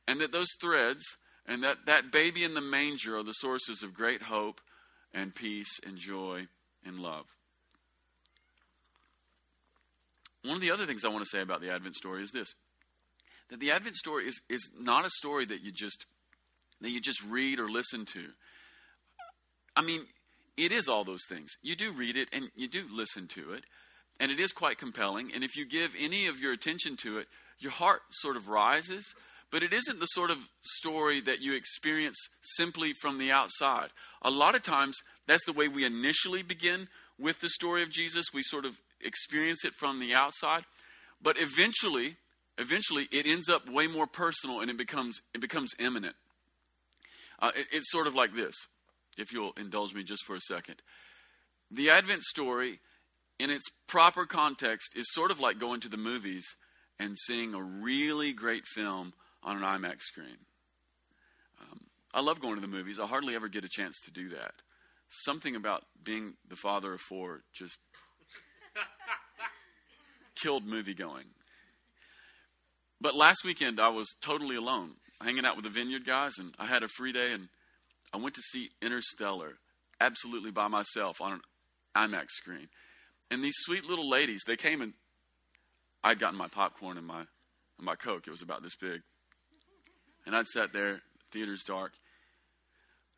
And 0.08 0.22
that 0.22 0.32
those 0.32 0.50
threads 0.62 1.04
and 1.46 1.64
that, 1.64 1.86
that 1.86 2.12
baby 2.12 2.44
in 2.44 2.54
the 2.54 2.62
manger 2.62 3.18
are 3.18 3.24
the 3.24 3.34
sources 3.34 3.84
of 3.84 3.94
great 3.94 4.24
hope 4.24 4.62
and 5.14 5.36
peace 5.36 5.80
and 5.86 5.98
joy 5.98 6.48
and 6.86 7.00
love. 7.00 7.26
One 10.44 10.56
of 10.56 10.62
the 10.62 10.72
other 10.72 10.86
things 10.86 11.06
I 11.06 11.10
want 11.10 11.24
to 11.24 11.30
say 11.30 11.42
about 11.42 11.62
the 11.62 11.70
Advent 11.72 11.96
story 11.96 12.24
is 12.24 12.32
this 12.32 12.54
that 13.50 13.60
the 13.60 13.72
Advent 13.72 13.96
story 13.96 14.26
is, 14.26 14.42
is 14.50 14.70
not 14.80 15.06
a 15.06 15.10
story 15.10 15.46
that 15.46 15.62
you 15.62 15.72
just 15.72 16.06
that 16.82 16.90
you 16.90 17.00
just 17.00 17.24
read 17.24 17.60
or 17.60 17.70
listen 17.70 18.06
to. 18.06 18.26
I 19.76 19.82
mean, 19.82 20.02
it 20.58 20.72
is 20.72 20.88
all 20.88 21.04
those 21.04 21.26
things. 21.28 21.52
You 21.62 21.76
do 21.76 21.92
read 21.92 22.16
it 22.16 22.30
and 22.32 22.50
you 22.56 22.68
do 22.68 22.86
listen 22.92 23.28
to 23.30 23.54
it, 23.54 23.64
and 24.20 24.32
it 24.32 24.40
is 24.40 24.52
quite 24.52 24.78
compelling. 24.78 25.32
And 25.34 25.44
if 25.44 25.56
you 25.56 25.66
give 25.66 25.96
any 26.00 26.28
of 26.28 26.40
your 26.40 26.54
attention 26.54 26.96
to 26.98 27.18
it, 27.18 27.28
your 27.60 27.72
heart 27.72 28.02
sort 28.12 28.36
of 28.36 28.48
rises. 28.48 29.14
But 29.52 29.62
it 29.62 29.72
isn't 29.72 30.00
the 30.00 30.08
sort 30.08 30.32
of 30.32 30.48
story 30.62 31.22
that 31.22 31.42
you 31.42 31.54
experience 31.54 32.18
simply 32.42 32.94
from 32.94 33.20
the 33.20 33.32
outside. 33.32 33.90
A 34.24 34.32
lot 34.32 34.56
of 34.56 34.64
times, 34.64 34.98
that's 35.28 35.46
the 35.46 35.54
way 35.54 35.68
we 35.68 35.86
initially 35.86 36.42
begin 36.42 36.88
with 37.20 37.40
the 37.40 37.50
story 37.50 37.84
of 37.84 37.92
Jesus. 37.92 38.26
We 38.34 38.42
sort 38.42 38.66
of 38.66 38.78
experience 39.00 39.64
it 39.64 39.74
from 39.76 40.00
the 40.00 40.14
outside, 40.14 40.64
but 41.22 41.40
eventually, 41.40 42.18
eventually, 42.58 43.08
it 43.12 43.28
ends 43.28 43.48
up 43.50 43.70
way 43.70 43.86
more 43.86 44.08
personal 44.08 44.60
and 44.60 44.72
it 44.72 44.78
becomes 44.78 45.22
it 45.34 45.42
becomes 45.42 45.72
imminent. 45.80 46.16
Uh, 47.40 47.52
it, 47.56 47.68
it's 47.72 47.92
sort 47.92 48.08
of 48.08 48.16
like 48.16 48.34
this, 48.34 48.56
if 49.18 49.32
you'll 49.32 49.54
indulge 49.58 49.94
me 49.94 50.04
just 50.04 50.24
for 50.26 50.36
a 50.36 50.42
second. 50.42 50.82
The 51.72 51.90
Advent 51.90 52.24
story, 52.24 52.80
in 53.40 53.50
its 53.50 53.66
proper 53.88 54.26
context, 54.26 54.96
is 54.96 55.06
sort 55.12 55.32
of 55.32 55.40
like 55.40 55.60
going 55.60 55.82
to 55.82 55.90
the 55.90 55.98
movies 55.98 56.46
and 57.00 57.18
seeing 57.26 57.54
a 57.54 57.62
really 57.62 58.34
great 58.34 58.66
film 58.66 59.14
on 59.42 59.58
an 59.58 59.64
IMAX 59.64 60.02
screen. 60.02 60.38
Um, 61.62 61.82
I 62.14 62.22
love 62.22 62.40
going 62.40 62.56
to 62.56 62.62
the 62.62 62.68
movies. 62.68 63.00
I 63.00 63.08
hardly 63.08 63.36
ever 63.36 63.48
get 63.48 63.66
a 63.66 63.70
chance 63.70 63.96
to 64.06 64.12
do 64.12 64.30
that. 64.30 64.54
Something 65.10 65.56
about 65.56 65.84
being 66.04 66.34
the 66.48 66.56
father 66.56 66.94
of 66.94 67.02
four 67.02 67.42
just 67.54 67.80
killed 70.42 70.66
movie 70.66 70.94
going. 70.94 71.26
But 73.02 73.16
last 73.16 73.44
weekend, 73.44 73.80
I 73.80 73.90
was 73.90 74.08
totally 74.22 74.56
alone, 74.56 74.96
hanging 75.22 75.46
out 75.46 75.56
with 75.56 75.66
the 75.66 75.70
Vineyard 75.70 76.06
guys, 76.06 76.34
and 76.40 76.56
I 76.58 76.68
had 76.68 76.84
a 76.84 76.88
free 76.88 77.12
day, 77.12 77.34
and 77.34 77.50
I 78.14 78.18
went 78.18 78.36
to 78.36 78.42
see 78.42 78.70
Interstellar 78.82 79.58
absolutely 80.00 80.52
by 80.52 80.68
myself 80.68 81.20
on 81.22 81.34
an 81.34 81.42
IMAX 81.96 82.30
screen. 82.30 82.70
And 83.32 83.44
these 83.44 83.56
sweet 83.58 83.86
little 83.86 84.10
ladies, 84.10 84.42
they 84.46 84.56
came 84.56 84.82
and 84.82 84.94
I'd 86.04 86.20
gotten 86.20 86.38
my 86.38 86.48
popcorn 86.48 86.98
and 86.98 87.08
my 87.08 87.26
and 87.78 87.86
my 87.86 87.96
Coke. 87.96 88.28
It 88.28 88.32
was 88.32 88.42
about 88.42 88.62
this 88.62 88.76
big. 88.76 89.02
And 90.26 90.36
I'd 90.36 90.48
sat 90.48 90.74
there, 90.74 91.02
theater's 91.32 91.64
dark. 91.64 91.94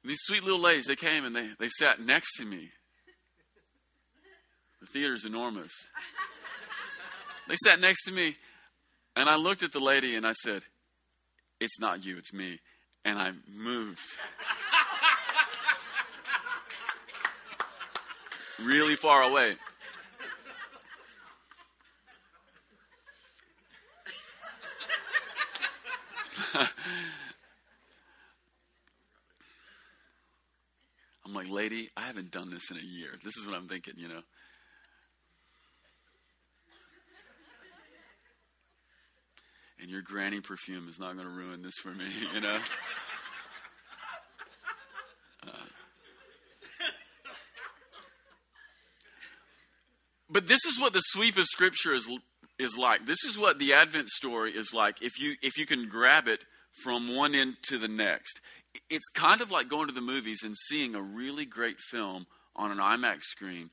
And 0.02 0.10
these 0.10 0.22
sweet 0.22 0.44
little 0.44 0.60
ladies, 0.60 0.86
they 0.86 0.96
came 0.96 1.25
and 1.25 1.36
they, 1.36 1.50
they 1.60 1.70
sat 1.70 2.00
next 2.00 2.38
to 2.38 2.46
me. 2.46 2.70
The 4.82 4.88
theater's 4.88 5.25
enormous. 5.25 5.72
They 7.48 7.56
sat 7.64 7.80
next 7.80 8.04
to 8.06 8.12
me, 8.12 8.36
and 9.16 9.30
I 9.30 9.36
looked 9.36 9.62
at 9.64 9.72
the 9.72 9.80
lady 9.80 10.16
and 10.16 10.25
I 10.25 10.34
said, 10.34 10.64
It's 11.60 11.80
not 11.80 12.04
you, 12.04 12.18
it's 12.18 12.34
me. 12.34 12.60
And 13.04 13.20
I 13.20 13.34
moved. 13.48 14.00
really 18.64 18.96
far 18.96 19.24
away. 19.24 19.56
I'm 31.26 31.34
like, 31.34 31.50
lady, 31.50 31.90
I 31.98 32.02
haven't 32.04 32.32
done 32.32 32.50
this 32.50 32.70
in 32.72 32.78
a 32.78 32.82
year. 32.82 33.10
This 33.24 33.36
is 33.38 33.48
what 33.48 33.56
I'm 33.56 33.68
thinking, 33.68 33.96
you 33.98 34.08
know. 34.08 34.22
And 39.82 39.90
your 39.92 40.02
granny 40.02 40.40
perfume 40.40 40.88
is 40.88 41.00
not 41.00 41.16
going 41.16 41.28
to 41.28 41.34
ruin 41.34 41.62
this 41.62 41.76
for 41.82 41.90
me, 41.90 42.06
you 42.34 42.42
know. 42.42 42.58
But 50.29 50.48
this 50.48 50.65
is 50.65 50.79
what 50.79 50.94
the 50.94 51.01
sweep 51.01 51.38
of 51.38 51.46
Scripture 51.46 51.94
is 51.94 52.10
is 52.58 52.77
like. 52.77 53.05
This 53.05 53.24
is 53.25 53.38
what 53.38 53.60
the 53.60 53.74
Advent 53.74 54.10
story 54.10 54.51
is 54.51 54.74
like. 54.74 55.01
If 55.01 55.20
you 55.20 55.36
if 55.41 55.58
you 55.58 55.65
can 55.65 55.88
grab 55.88 56.27
it 56.27 56.46
from 56.84 57.15
one 57.15 57.36
end 57.36 57.58
to 57.63 57.77
the 57.77 57.88
next, 57.88 58.41
it's 58.89 59.08
kind 59.10 59.41
of 59.41 59.51
like 59.51 59.70
going 59.70 59.88
to 59.88 59.94
the 59.94 60.01
movies 60.01 60.41
and 60.44 60.55
seeing 60.67 60.96
a 60.96 61.01
really 61.01 61.46
great 61.46 61.79
film 61.79 62.27
on 62.55 62.72
an 62.72 62.77
IMAX 62.77 63.24
screen. 63.24 63.70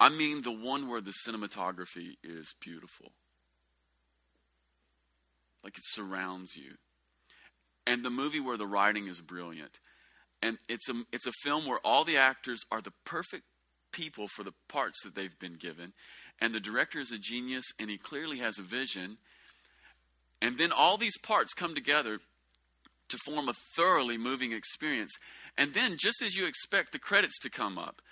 I 0.00 0.08
mean, 0.10 0.42
the 0.42 0.52
one 0.52 0.88
where 0.88 1.00
the 1.00 1.14
cinematography 1.26 2.16
is 2.22 2.54
beautiful, 2.60 3.12
like 5.62 5.78
it 5.78 5.84
surrounds 5.86 6.56
you, 6.56 6.74
and 7.86 8.04
the 8.04 8.10
movie 8.10 8.40
where 8.40 8.56
the 8.56 8.66
writing 8.66 9.06
is 9.06 9.20
brilliant. 9.20 9.78
And 10.42 10.58
it's 10.68 10.90
a, 10.90 10.94
it's 11.10 11.26
a 11.26 11.32
film 11.42 11.64
where 11.64 11.78
all 11.78 12.04
the 12.04 12.18
actors 12.18 12.64
are 12.70 12.82
the 12.82 12.92
perfect 13.06 13.44
people 13.94 14.26
for 14.28 14.42
the 14.42 14.52
parts 14.68 15.02
that 15.04 15.14
they've 15.14 15.38
been 15.38 15.54
given. 15.54 15.92
And 16.40 16.54
the 16.54 16.60
director 16.60 16.98
is 16.98 17.12
a 17.12 17.18
genius 17.18 17.64
and 17.78 17.88
he 17.88 17.96
clearly 17.96 18.38
has 18.38 18.58
a 18.58 18.62
vision. 18.62 19.16
And 20.42 20.58
then 20.58 20.72
all 20.72 20.98
these 20.98 21.16
parts 21.18 21.54
come 21.54 21.74
together 21.74 22.18
to 23.08 23.18
form 23.24 23.48
a 23.48 23.54
thoroughly 23.76 24.18
moving 24.18 24.52
experience. 24.52 25.12
And 25.56 25.72
then, 25.72 25.96
just 25.98 26.20
as 26.22 26.36
you 26.36 26.46
expect 26.46 26.92
the 26.92 26.98
credits 26.98 27.38
to 27.40 27.50
come 27.50 27.78
up, 27.78 28.02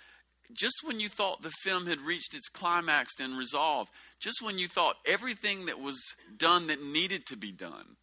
just 0.53 0.75
when 0.83 0.99
you 0.99 1.09
thought 1.09 1.41
the 1.41 1.51
film 1.63 1.87
had 1.87 1.99
reached 1.99 2.33
its 2.33 2.47
climax 2.47 3.13
and 3.19 3.37
resolve, 3.37 3.89
just 4.19 4.41
when 4.41 4.57
you 4.57 4.67
thought 4.67 4.95
everything 5.05 5.65
that 5.65 5.79
was 5.79 5.99
done 6.37 6.67
that 6.67 6.81
needed 6.81 7.25
to 7.25 7.35
be 7.35 7.51
done, 7.51 7.97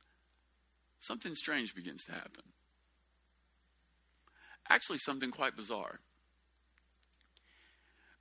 something 1.01 1.35
strange 1.35 1.75
begins 1.75 2.03
to 2.05 2.13
happen. 2.13 2.43
Actually, 4.69 4.99
something 4.99 5.31
quite 5.31 5.57
bizarre 5.57 6.01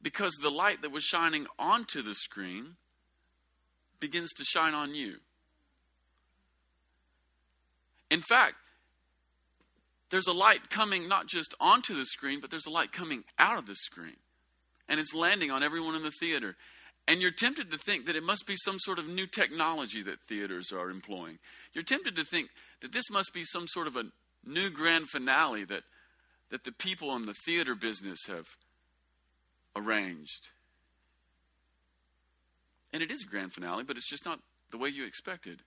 because 0.01 0.33
the 0.35 0.49
light 0.49 0.81
that 0.81 0.91
was 0.91 1.03
shining 1.03 1.45
onto 1.57 2.01
the 2.01 2.15
screen 2.15 2.75
begins 3.99 4.31
to 4.33 4.43
shine 4.43 4.73
on 4.73 4.95
you. 4.95 5.15
In 8.09 8.21
fact, 8.21 8.55
there's 10.09 10.27
a 10.27 10.33
light 10.33 10.69
coming 10.69 11.07
not 11.07 11.27
just 11.27 11.53
onto 11.59 11.95
the 11.95 12.05
screen, 12.05 12.39
but 12.39 12.49
there's 12.49 12.65
a 12.65 12.71
light 12.71 12.91
coming 12.91 13.23
out 13.37 13.57
of 13.57 13.67
the 13.67 13.75
screen. 13.75 14.15
And 14.87 14.99
it's 14.99 15.13
landing 15.13 15.51
on 15.51 15.61
everyone 15.61 15.95
in 15.95 16.03
the 16.03 16.11
theater. 16.19 16.55
And 17.07 17.21
you're 17.21 17.31
tempted 17.31 17.69
to 17.71 17.77
think 17.77 18.05
that 18.05 18.15
it 18.15 18.23
must 18.23 18.47
be 18.47 18.55
some 18.63 18.79
sort 18.79 18.97
of 18.97 19.07
new 19.07 19.27
technology 19.27 20.01
that 20.03 20.21
theaters 20.27 20.71
are 20.71 20.89
employing. 20.89 21.37
You're 21.73 21.83
tempted 21.83 22.15
to 22.15 22.23
think 22.23 22.49
that 22.81 22.91
this 22.91 23.09
must 23.11 23.33
be 23.33 23.43
some 23.43 23.67
sort 23.67 23.87
of 23.87 23.95
a 23.97 24.05
new 24.45 24.69
grand 24.69 25.09
finale 25.09 25.63
that, 25.65 25.83
that 26.49 26.63
the 26.63 26.71
people 26.71 27.15
in 27.15 27.25
the 27.25 27.35
theater 27.45 27.75
business 27.75 28.19
have 28.27 28.45
arranged. 29.75 30.47
And 32.91 33.03
it 33.03 33.11
is 33.11 33.23
a 33.23 33.27
grand 33.29 33.53
finale, 33.53 33.83
but 33.83 33.97
it's 33.97 34.09
just 34.09 34.25
not 34.25 34.39
the 34.71 34.77
way 34.77 34.89
you 34.89 35.05
expected. 35.05 35.61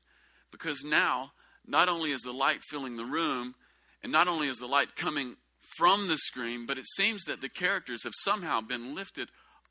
Because 0.50 0.82
now, 0.84 1.32
not 1.66 1.88
only 1.88 2.10
is 2.12 2.22
the 2.22 2.32
light 2.32 2.62
filling 2.62 2.96
the 2.96 3.04
room, 3.04 3.54
and 4.02 4.10
not 4.10 4.28
only 4.28 4.48
is 4.48 4.58
the 4.58 4.66
light 4.66 4.96
coming 4.96 5.36
from 5.76 6.08
the 6.08 6.16
screen, 6.16 6.66
but 6.66 6.78
it 6.78 6.86
seems 6.96 7.24
that 7.24 7.40
the 7.40 7.48
characters 7.48 8.04
have 8.04 8.12
somehow 8.22 8.60
been 8.60 8.94
lifted 8.94 9.28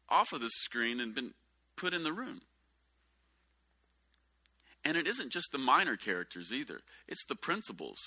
off 0.09 0.33
of 0.33 0.41
the 0.41 0.49
screen 0.49 0.99
and 0.99 1.13
been 1.13 1.33
put 1.75 1.93
in 1.93 2.03
the 2.03 2.13
room. 2.13 2.41
And 4.83 4.97
it 4.97 5.07
isn't 5.07 5.31
just 5.31 5.51
the 5.51 5.57
minor 5.57 5.95
characters 5.95 6.51
either, 6.51 6.81
it's 7.07 7.25
the 7.27 7.35
principals, 7.35 7.99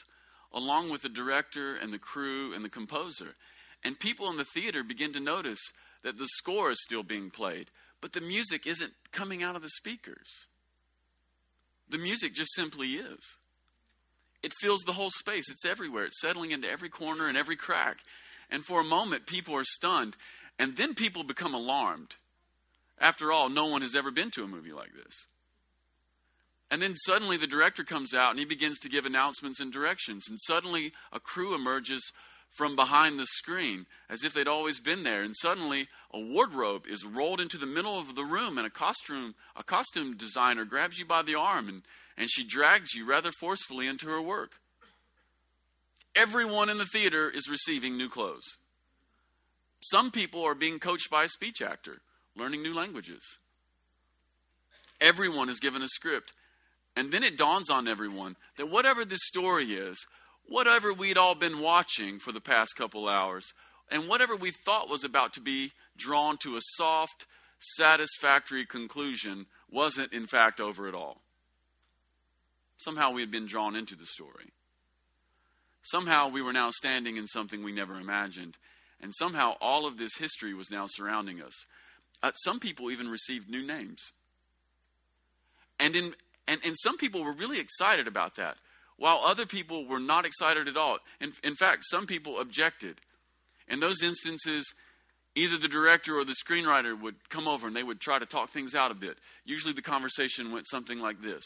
along 0.53 0.91
with 0.91 1.03
the 1.03 1.09
director 1.09 1.77
and 1.77 1.93
the 1.93 1.99
crew 1.99 2.53
and 2.53 2.65
the 2.65 2.69
composer. 2.71 3.37
And 3.85 4.01
people 4.01 4.31
in 4.31 4.39
the 4.39 4.45
theater 4.45 4.83
begin 4.83 5.13
to 5.13 5.21
notice 5.21 5.61
that 6.05 6.19
the 6.19 6.29
score 6.29 6.71
is 6.71 6.83
still 6.83 7.03
being 7.03 7.31
played, 7.31 7.71
but 8.01 8.13
the 8.13 8.21
music 8.21 8.67
isn't 8.67 8.93
coming 9.11 9.43
out 9.43 9.57
of 9.57 9.63
the 9.63 9.69
speakers. 9.71 10.47
The 11.89 11.99
music 11.99 12.35
just 12.35 12.55
simply 12.55 12.91
is. 12.93 13.37
It 14.43 14.53
fills 14.61 14.83
the 14.83 14.93
whole 14.93 15.11
space, 15.11 15.51
it's 15.51 15.65
everywhere, 15.65 16.05
it's 16.05 16.21
settling 16.21 16.53
into 16.53 16.71
every 16.71 16.91
corner 16.91 17.27
and 17.27 17.37
every 17.37 17.57
crack. 17.57 17.97
And 18.51 18.65
for 18.65 18.81
a 18.81 18.85
moment, 18.85 19.27
people 19.27 19.57
are 19.57 19.65
stunned, 19.65 20.17
and 20.59 20.77
then 20.77 20.95
people 20.95 21.25
become 21.25 21.55
alarmed. 21.55 22.17
After 22.99 23.33
all, 23.33 23.49
no 23.49 23.67
one 23.67 23.83
has 23.83 23.97
ever 23.97 24.11
been 24.11 24.31
to 24.33 24.45
a 24.45 24.49
movie 24.49 24.73
like 24.73 24.93
this. 24.95 25.27
And 26.71 26.83
then 26.83 26.95
suddenly 26.97 27.37
the 27.37 27.47
director 27.47 27.85
comes 27.85 28.15
out 28.15 28.31
and 28.31 28.39
he 28.39 28.45
begins 28.45 28.79
to 28.81 28.89
give 28.89 29.07
announcements 29.07 29.61
and 29.61 29.73
directions. 29.73 30.25
And 30.29 30.39
suddenly 30.41 30.93
a 31.13 31.21
crew 31.21 31.55
emerges 31.55 32.13
from 32.55 32.77
behind 32.77 33.19
the 33.19 33.27
screen 33.27 33.85
as 34.09 34.25
if 34.25 34.33
they'd 34.33 34.49
always 34.49 34.81
been 34.81 35.03
there. 35.03 35.23
And 35.23 35.35
suddenly 35.37 35.89
a 36.13 36.21
wardrobe 36.21 36.87
is 36.89 37.05
rolled 37.05 37.41
into 37.41 37.59
the 37.59 37.67
middle 37.67 37.99
of 37.99 38.15
the 38.15 38.25
room 38.25 38.57
and 38.57 38.67
a 38.67 38.71
costume 38.71 39.35
a 39.57 39.63
costume 39.63 40.17
designer 40.17 40.65
grabs 40.65 40.99
you 40.99 41.05
by 41.05 41.23
the 41.23 41.35
arm 41.35 41.69
and, 41.69 41.83
and 42.17 42.31
she 42.31 42.45
drags 42.45 42.95
you 42.95 43.05
rather 43.05 43.31
forcefully 43.31 43.87
into 43.87 44.07
her 44.09 44.23
work. 44.23 44.53
Everyone 46.17 46.71
in 46.71 46.79
the 46.79 46.87
theater 46.87 47.29
is 47.29 47.51
receiving 47.51 47.97
new 47.97 48.09
clothes. 48.09 48.57
Some 49.83 50.11
people 50.11 50.45
are 50.45 50.55
being 50.55 50.79
coached 50.79 51.11
by 51.11 51.25
a 51.25 51.29
speech 51.29 51.61
actor 51.61 51.99
learning 52.37 52.63
new 52.63 52.75
languages. 52.75 53.39
Everyone 55.01 55.49
is 55.49 55.61
given 55.61 55.83
a 55.83 55.89
script. 55.89 56.33
And 56.97 57.11
then 57.11 57.25
it 57.25 57.37
dawns 57.37 57.71
on 57.71 57.89
everyone 57.89 58.37
that 58.57 58.71
whatever 58.71 59.05
this 59.05 59.25
story 59.25 59.73
is 59.73 60.07
whatever 60.49 60.93
we'd 60.93 61.19
all 61.19 61.35
been 61.35 61.61
watching 61.61 62.19
for 62.19 62.33
the 62.33 62.41
past 62.41 62.77
couple 62.77 63.09
hours, 63.09 63.53
and 63.91 64.09
whatever 64.09 64.37
we 64.37 64.51
thought 64.51 64.89
was 64.89 65.05
about 65.05 65.33
to 65.35 65.41
be 65.41 65.73
drawn 65.97 66.37
to 66.39 66.57
a 66.57 66.61
soft, 66.77 67.27
satisfactory 67.59 68.67
conclusion 68.67 69.47
wasn't, 69.71 70.13
in 70.13 70.27
fact, 70.27 70.61
over 70.61 70.89
at 70.89 70.95
all. 70.95 71.23
Somehow 72.79 73.13
we 73.13 73.23
had 73.23 73.31
been 73.31 73.47
drawn 73.47 73.77
into 73.77 73.95
the 73.95 74.07
story. 74.07 74.53
Somehow 75.83 76.29
we 76.29 76.43
were 76.43 76.53
now 76.53 76.71
standing 76.71 77.17
in 77.17 77.27
something 77.27 77.63
we 77.63 77.73
never 77.73 77.99
imagined. 78.01 78.57
And 79.01 79.13
somehow 79.15 79.57
all 79.61 79.87
of 79.87 79.99
this 79.99 80.17
history 80.19 80.55
was 80.55 80.71
now 80.71 80.87
surrounding 80.89 81.43
us. 81.43 81.53
Uh, 82.23 82.33
some 82.33 82.59
people 82.59 82.91
even 82.91 83.09
received 83.09 83.51
new 83.51 83.67
names. 83.67 84.13
And, 85.79 85.95
in, 85.95 86.15
and, 86.49 86.61
and 86.65 86.75
some 86.83 86.97
people 86.97 87.23
were 87.23 87.35
really 87.35 87.61
excited 87.61 88.09
about 88.09 88.37
that, 88.37 88.57
while 88.97 89.23
other 89.25 89.47
people 89.47 89.87
were 89.87 90.01
not 90.01 90.25
excited 90.25 90.69
at 90.69 90.77
all. 90.77 90.99
In, 91.21 91.33
in 91.43 91.57
fact, 91.57 91.85
some 91.91 92.07
people 92.07 92.41
objected. 92.41 92.97
In 93.69 93.81
those 93.81 94.03
instances, 94.03 94.73
either 95.35 95.57
the 95.57 95.69
director 95.69 96.17
or 96.17 96.25
the 96.25 96.35
screenwriter 96.35 97.01
would 97.01 97.29
come 97.29 97.49
over 97.49 97.67
and 97.67 97.75
they 97.75 97.83
would 97.83 98.01
try 98.01 98.19
to 98.19 98.27
talk 98.27 98.51
things 98.51 98.75
out 98.75 98.91
a 98.91 98.95
bit. 98.95 99.19
Usually 99.45 99.73
the 99.73 99.83
conversation 99.83 100.53
went 100.53 100.69
something 100.69 101.01
like 101.01 101.21
this 101.21 101.45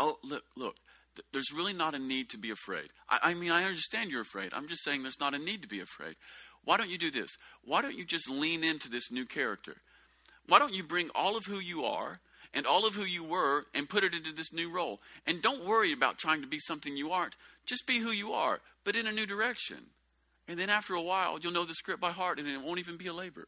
Oh, 0.00 0.16
look, 0.24 0.44
look, 0.56 0.76
th- 1.14 1.26
there's 1.32 1.52
really 1.54 1.72
not 1.74 1.94
a 1.94 1.98
need 1.98 2.30
to 2.30 2.38
be 2.38 2.50
afraid. 2.50 2.88
I, 3.08 3.18
I 3.22 3.34
mean, 3.34 3.52
I 3.52 3.64
understand 3.64 4.10
you're 4.10 4.22
afraid. 4.22 4.52
I'm 4.52 4.68
just 4.68 4.84
saying 4.84 5.02
there's 5.02 5.20
not 5.20 5.34
a 5.34 5.38
need 5.38 5.62
to 5.62 5.68
be 5.68 5.80
afraid. 5.80 6.16
Why 6.64 6.76
don't 6.76 6.90
you 6.90 6.98
do 6.98 7.10
this? 7.10 7.30
Why 7.64 7.82
don't 7.82 7.96
you 7.96 8.04
just 8.04 8.30
lean 8.30 8.64
into 8.64 8.88
this 8.88 9.10
new 9.10 9.26
character? 9.26 9.76
Why 10.46 10.58
don't 10.58 10.74
you 10.74 10.82
bring 10.82 11.10
all 11.14 11.36
of 11.36 11.44
who 11.44 11.58
you 11.58 11.84
are 11.84 12.20
and 12.54 12.66
all 12.66 12.86
of 12.86 12.94
who 12.94 13.04
you 13.04 13.24
were 13.24 13.64
and 13.74 13.88
put 13.88 14.04
it 14.04 14.14
into 14.14 14.32
this 14.32 14.52
new 14.52 14.70
role? 14.70 15.00
And 15.26 15.42
don't 15.42 15.64
worry 15.64 15.92
about 15.92 16.18
trying 16.18 16.42
to 16.42 16.46
be 16.46 16.58
something 16.58 16.96
you 16.96 17.12
aren't. 17.12 17.34
Just 17.66 17.86
be 17.86 17.98
who 17.98 18.10
you 18.10 18.32
are, 18.32 18.60
but 18.84 18.96
in 18.96 19.06
a 19.06 19.12
new 19.12 19.26
direction. 19.26 19.78
And 20.48 20.58
then 20.58 20.70
after 20.70 20.94
a 20.94 21.02
while, 21.02 21.38
you'll 21.38 21.52
know 21.52 21.64
the 21.64 21.74
script 21.74 22.00
by 22.00 22.10
heart 22.10 22.38
and 22.38 22.48
it 22.48 22.62
won't 22.62 22.80
even 22.80 22.96
be 22.96 23.06
a 23.06 23.14
labor. 23.14 23.46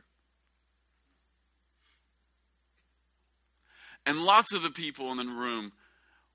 And 4.07 4.25
lots 4.25 4.53
of 4.53 4.63
the 4.63 4.71
people 4.71 5.11
in 5.11 5.17
the 5.17 5.25
room 5.25 5.73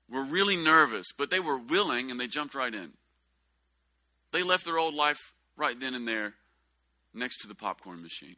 were 0.08 0.24
really 0.24 0.56
nervous, 0.56 1.06
but 1.16 1.30
they 1.30 1.40
were 1.40 1.58
willing 1.58 2.10
and 2.10 2.18
they 2.18 2.26
jumped 2.26 2.54
right 2.54 2.74
in. 2.74 2.92
They 4.32 4.42
left 4.42 4.64
their 4.64 4.78
old 4.78 4.94
life 4.94 5.18
right 5.56 5.78
then 5.78 5.94
and 5.94 6.06
there 6.06 6.34
next 7.14 7.38
to 7.38 7.48
the 7.48 7.54
popcorn 7.54 8.02
machine. 8.02 8.36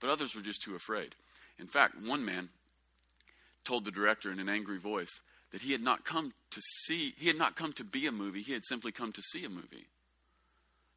But 0.00 0.10
others 0.10 0.34
were 0.34 0.42
just 0.42 0.62
too 0.62 0.74
afraid. 0.74 1.14
In 1.58 1.66
fact, 1.66 2.00
one 2.02 2.24
man 2.24 2.48
told 3.64 3.84
the 3.84 3.90
director 3.90 4.30
in 4.30 4.40
an 4.40 4.48
angry 4.48 4.78
voice 4.78 5.20
that 5.52 5.60
he 5.60 5.72
had 5.72 5.82
not 5.82 6.04
come 6.04 6.32
to 6.50 6.60
see, 6.84 7.14
he 7.16 7.28
had 7.28 7.36
not 7.36 7.56
come 7.56 7.72
to 7.74 7.84
be 7.84 8.06
a 8.06 8.12
movie, 8.12 8.42
he 8.42 8.52
had 8.52 8.64
simply 8.64 8.90
come 8.90 9.12
to 9.12 9.22
see 9.22 9.44
a 9.44 9.48
movie. 9.48 9.86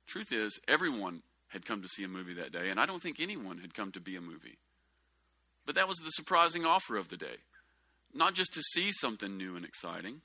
Truth 0.08 0.32
is, 0.32 0.60
everyone 0.68 1.22
had 1.50 1.66
come 1.66 1.82
to 1.82 1.88
see 1.88 2.04
a 2.04 2.08
movie 2.08 2.34
that 2.36 2.52
day, 2.52 2.70
and 2.70 2.80
I 2.80 2.86
don't 2.86 3.02
think 3.02 3.20
anyone 3.20 3.60
had 3.60 3.74
come 3.74 3.92
to 3.94 4.00
be 4.00 4.16
a 4.16 4.22
movie. 4.22 4.58
But 5.66 5.76
that 5.76 5.88
was 5.88 5.98
the 5.98 6.12
surprising 6.12 6.66
offer 6.66 6.96
of 6.96 7.10
the 7.10 7.18
day. 7.18 7.38
Not 8.14 8.34
just 8.34 8.54
to 8.54 8.62
see 8.62 8.92
something 8.92 9.38
new 9.38 9.56
and 9.56 9.66
exciting, 9.66 10.22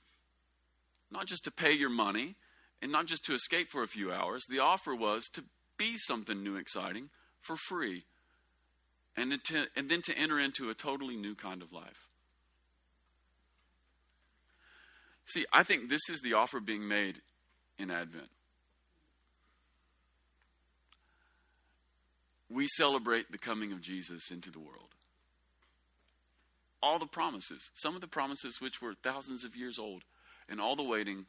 not 1.11 1.27
just 1.27 1.45
to 1.45 1.51
pay 1.51 1.73
your 1.73 1.91
money, 1.91 2.37
and 2.83 2.93
not 2.93 3.07
just 3.07 3.25
to 3.25 3.35
escape 3.35 3.69
for 3.71 3.83
a 3.83 3.89
few 3.89 4.13
hours. 4.13 4.45
The 4.49 4.61
offer 4.61 4.95
was 4.95 5.27
to 5.35 5.45
be 5.77 5.97
something 5.97 6.43
new 6.43 6.53
and 6.53 6.61
exciting 6.61 7.11
for 7.41 7.57
free, 7.69 8.05
and, 9.17 9.33
and 9.77 9.89
then 9.89 10.03
to 10.03 10.17
enter 10.17 10.39
into 10.39 10.71
a 10.71 10.75
totally 10.75 11.17
new 11.17 11.35
kind 11.35 11.63
of 11.63 11.73
life. 11.73 12.09
See, 15.27 15.47
I 15.53 15.63
think 15.63 15.89
this 15.89 16.09
is 16.11 16.21
the 16.21 16.35
offer 16.35 16.59
being 16.59 16.89
made 16.89 17.21
in 17.79 17.91
Advent. 17.91 18.29
We 22.53 22.67
celebrate 22.67 23.31
the 23.31 23.39
coming 23.39 23.71
of 23.71 23.81
Jesus 23.81 24.31
into 24.33 24.51
the 24.51 24.59
world. 24.59 24.89
All 26.83 26.99
the 26.99 27.07
promises, 27.07 27.71
some 27.75 27.95
of 27.95 28.01
the 28.01 28.09
promises 28.09 28.61
which 28.61 28.83
were 28.83 28.95
thousands 28.95 29.45
of 29.45 29.55
years 29.55 29.79
old, 29.79 30.03
and 30.49 30.61
all 30.61 30.75
the 30.75 30.83
waiting, 30.83 31.27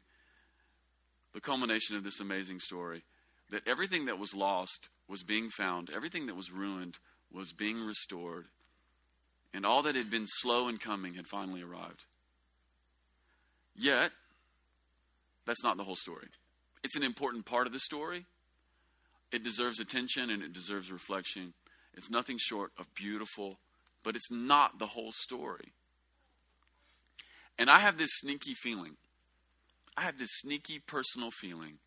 the 1.32 1.40
culmination 1.40 1.96
of 1.96 2.02
this 2.02 2.18
amazing 2.20 2.58
story 2.58 3.04
that 3.50 3.68
everything 3.68 4.06
that 4.06 4.18
was 4.18 4.34
lost 4.34 4.88
was 5.08 5.22
being 5.22 5.50
found, 5.50 5.90
everything 5.90 6.26
that 6.26 6.34
was 6.34 6.50
ruined 6.50 6.98
was 7.32 7.52
being 7.52 7.82
restored, 7.84 8.46
and 9.54 9.64
all 9.64 9.82
that 9.82 9.94
had 9.94 10.10
been 10.10 10.26
slow 10.26 10.68
in 10.68 10.78
coming 10.78 11.14
had 11.14 11.26
finally 11.26 11.62
arrived. 11.62 12.04
Yet, 13.76 14.12
that's 15.46 15.64
not 15.64 15.76
the 15.76 15.84
whole 15.84 15.96
story. 15.96 16.28
It's 16.84 16.96
an 16.96 17.02
important 17.02 17.44
part 17.46 17.66
of 17.66 17.72
the 17.72 17.80
story. 17.80 18.26
It 19.30 19.42
deserves 19.42 19.80
attention 19.80 20.30
and 20.30 20.42
it 20.42 20.52
deserves 20.52 20.92
reflection. 20.92 21.54
It's 21.94 22.10
nothing 22.10 22.38
short 22.38 22.72
of 22.78 22.92
beautiful, 22.94 23.58
but 24.04 24.14
it's 24.14 24.30
not 24.30 24.78
the 24.78 24.88
whole 24.88 25.12
story. 25.12 25.72
And 27.58 27.70
I 27.70 27.78
have 27.78 27.98
this 27.98 28.10
sneaky 28.12 28.54
feeling. 28.54 28.96
I 29.96 30.02
have 30.02 30.18
this 30.18 30.30
sneaky 30.32 30.78
personal 30.78 31.30
feeling 31.30 31.78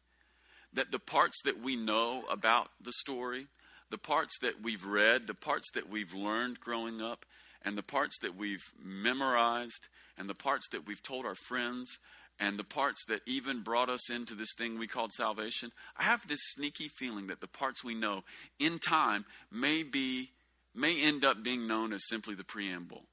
that 0.74 0.92
the 0.92 1.00
parts 1.00 1.42
that 1.44 1.62
we 1.62 1.76
know 1.76 2.24
about 2.30 2.70
the 2.82 2.92
story, 2.92 3.48
the 3.96 4.00
parts 4.00 4.38
that 4.42 4.62
we've 4.62 4.84
read, 4.84 5.26
the 5.26 5.34
parts 5.34 5.72
that 5.74 5.90
we've 5.90 6.14
learned 6.14 6.60
growing 6.60 7.02
up, 7.02 7.26
and 7.62 7.78
the 7.78 7.82
parts 7.82 8.20
that 8.22 8.36
we've 8.36 8.74
memorized, 8.84 9.88
and 10.18 10.30
the 10.30 10.36
parts 10.36 10.68
that 10.74 10.86
we've 10.86 11.02
told 11.02 11.26
our 11.26 11.34
friends, 11.34 11.98
and 12.38 12.60
the 12.60 12.66
parts 12.66 13.06
that 13.08 13.22
even 13.26 13.62
brought 13.62 13.88
us 13.90 14.10
into 14.10 14.36
this 14.36 14.54
thing 14.58 14.78
we 14.78 14.86
called 14.86 15.14
salvation, 15.14 15.72
I 15.96 16.04
have 16.04 16.28
this 16.28 16.42
sneaky 16.44 16.90
feeling 16.90 17.28
that 17.28 17.40
the 17.40 17.48
parts 17.48 17.86
we 17.86 17.96
know 17.96 18.24
in 18.60 18.80
time 18.80 19.24
may 19.50 19.82
be 19.82 20.32
may 20.74 21.02
end 21.02 21.24
up 21.24 21.42
being 21.42 21.66
known 21.66 21.94
as 21.94 22.06
simply 22.10 22.36
the 22.36 22.44
preamble. 22.44 23.04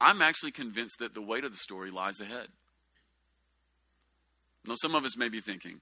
I'm 0.00 0.22
actually 0.22 0.52
convinced 0.52 1.00
that 1.00 1.14
the 1.14 1.20
weight 1.20 1.42
of 1.42 1.50
the 1.50 1.58
story 1.58 1.90
lies 1.90 2.20
ahead. 2.20 2.46
Now, 4.64 4.76
some 4.76 4.94
of 4.94 5.04
us 5.04 5.16
may 5.16 5.28
be 5.28 5.40
thinking, 5.40 5.80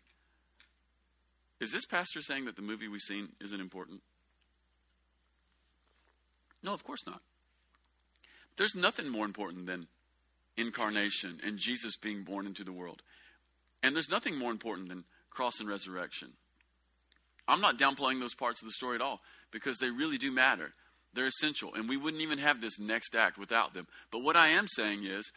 is 1.61 1.73
this 1.73 1.85
pastor 1.85 2.23
saying 2.23 2.47
that 2.47 2.57
the 2.57 2.63
movie 2.63 2.89
we've 2.89 3.01
seen 3.01 3.31
isn't 3.41 3.61
important? 3.61 4.01
No, 6.63 6.75
of 6.75 6.85
course 6.85 7.07
not. 7.07 7.21
There's 8.57 8.75
nothing 8.75 9.09
more 9.09 9.25
important 9.25 9.67
than 9.67 9.87
incarnation 10.57 11.41
and 11.45 11.59
Jesus 11.59 11.97
being 11.97 12.23
born 12.23 12.47
into 12.47 12.65
the 12.65 12.73
world. 12.73 13.03
And 13.83 13.95
there's 13.95 14.11
nothing 14.11 14.37
more 14.37 14.51
important 14.51 14.89
than 14.89 15.05
cross 15.31 15.61
and 15.61 15.69
resurrection. 15.69 16.33
I'm 17.49 17.61
not 17.61 17.79
downplaying 17.79 18.21
those 18.21 18.35
parts 18.35 18.61
of 18.63 18.69
the 18.69 18.73
story 18.73 18.97
at 18.97 19.03
all 19.03 19.21
because 19.51 19.79
they 19.79 19.91
really 19.91 20.19
do 20.19 20.31
matter. 20.31 20.73
They're 21.15 21.27
essential, 21.27 21.75
and 21.75 21.89
we 21.89 21.97
wouldn't 21.97 22.23
even 22.23 22.39
have 22.39 22.61
this 22.61 22.79
next 22.79 23.17
act 23.17 23.37
without 23.37 23.75
them. 23.75 23.89
But 24.13 24.23
what 24.23 24.37
I 24.37 24.49
am 24.49 24.69
saying 24.69 25.05
is, 25.05 25.31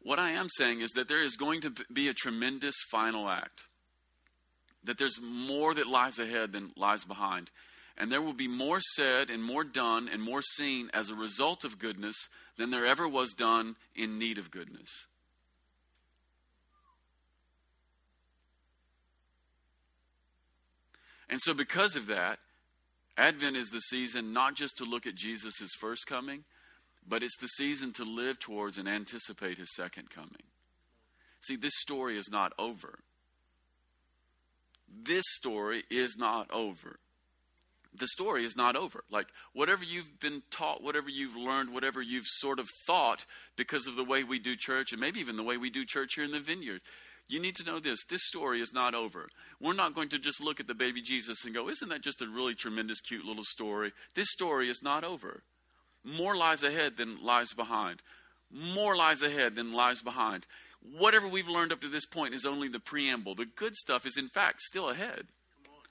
what 0.00 0.20
I 0.20 0.30
am 0.30 0.48
saying 0.48 0.80
is 0.80 0.90
that 0.90 1.08
there 1.08 1.22
is 1.22 1.36
going 1.36 1.60
to 1.62 1.72
be 1.92 2.08
a 2.08 2.14
tremendous 2.14 2.76
final 2.90 3.28
act 3.28 3.64
that 4.84 4.98
there's 4.98 5.20
more 5.20 5.74
that 5.74 5.86
lies 5.86 6.18
ahead 6.18 6.52
than 6.52 6.72
lies 6.76 7.04
behind. 7.04 7.50
And 7.96 8.12
there 8.12 8.22
will 8.22 8.32
be 8.32 8.48
more 8.48 8.80
said 8.80 9.28
and 9.28 9.42
more 9.42 9.64
done 9.64 10.08
and 10.08 10.22
more 10.22 10.42
seen 10.42 10.88
as 10.94 11.10
a 11.10 11.14
result 11.14 11.64
of 11.64 11.78
goodness 11.78 12.28
than 12.56 12.70
there 12.70 12.86
ever 12.86 13.08
was 13.08 13.32
done 13.32 13.76
in 13.96 14.18
need 14.18 14.38
of 14.38 14.50
goodness. 14.50 15.06
And 21.28 21.40
so, 21.42 21.52
because 21.52 21.94
of 21.94 22.06
that, 22.06 22.38
Advent 23.18 23.56
is 23.56 23.68
the 23.68 23.80
season 23.80 24.32
not 24.32 24.54
just 24.54 24.76
to 24.78 24.84
look 24.84 25.06
at 25.06 25.14
Jesus' 25.14 25.74
first 25.78 26.06
coming, 26.06 26.44
but 27.06 27.22
it's 27.22 27.36
the 27.38 27.48
season 27.48 27.92
to 27.94 28.04
live 28.04 28.38
towards 28.38 28.78
and 28.78 28.88
anticipate 28.88 29.58
his 29.58 29.74
second 29.74 30.08
coming. 30.10 30.44
See, 31.40 31.56
this 31.56 31.74
story 31.76 32.16
is 32.16 32.30
not 32.30 32.52
over 32.58 33.00
this 34.88 35.24
story 35.26 35.84
is 35.90 36.16
not 36.16 36.50
over. 36.50 36.98
The 37.96 38.08
story 38.08 38.44
is 38.44 38.56
not 38.56 38.76
over. 38.76 39.02
Like, 39.10 39.28
whatever 39.52 39.84
you've 39.84 40.20
been 40.20 40.42
taught, 40.50 40.82
whatever 40.82 41.08
you've 41.08 41.36
learned, 41.36 41.70
whatever 41.70 42.00
you've 42.00 42.26
sort 42.26 42.58
of 42.58 42.68
thought 42.86 43.24
because 43.56 43.86
of 43.86 43.96
the 43.96 44.04
way 44.04 44.22
we 44.22 44.38
do 44.38 44.56
church, 44.56 44.92
and 44.92 45.00
maybe 45.00 45.20
even 45.20 45.36
the 45.36 45.42
way 45.42 45.56
we 45.56 45.70
do 45.70 45.84
church 45.84 46.14
here 46.14 46.24
in 46.24 46.30
the 46.30 46.40
vineyard, 46.40 46.80
you 47.28 47.40
need 47.40 47.56
to 47.56 47.64
know 47.64 47.78
this 47.78 48.04
this 48.08 48.26
story 48.26 48.60
is 48.60 48.72
not 48.72 48.94
over. 48.94 49.28
We're 49.60 49.74
not 49.74 49.94
going 49.94 50.08
to 50.10 50.18
just 50.18 50.40
look 50.40 50.60
at 50.60 50.66
the 50.66 50.74
baby 50.74 51.02
Jesus 51.02 51.44
and 51.44 51.54
go, 51.54 51.68
Isn't 51.68 51.88
that 51.90 52.02
just 52.02 52.22
a 52.22 52.26
really 52.26 52.54
tremendous, 52.54 53.00
cute 53.00 53.24
little 53.24 53.44
story? 53.44 53.92
This 54.14 54.30
story 54.30 54.70
is 54.70 54.82
not 54.82 55.04
over. 55.04 55.42
More 56.04 56.36
lies 56.36 56.62
ahead 56.62 56.96
than 56.96 57.22
lies 57.22 57.52
behind. 57.52 58.00
More 58.50 58.96
lies 58.96 59.22
ahead 59.22 59.56
than 59.56 59.74
lies 59.74 60.00
behind 60.00 60.46
whatever 60.82 61.28
we've 61.28 61.48
learned 61.48 61.72
up 61.72 61.80
to 61.80 61.88
this 61.88 62.06
point 62.06 62.34
is 62.34 62.44
only 62.44 62.68
the 62.68 62.80
preamble. 62.80 63.34
The 63.34 63.46
good 63.46 63.76
stuff 63.76 64.06
is, 64.06 64.16
in 64.16 64.28
fact, 64.28 64.62
still 64.62 64.90
ahead 64.90 65.28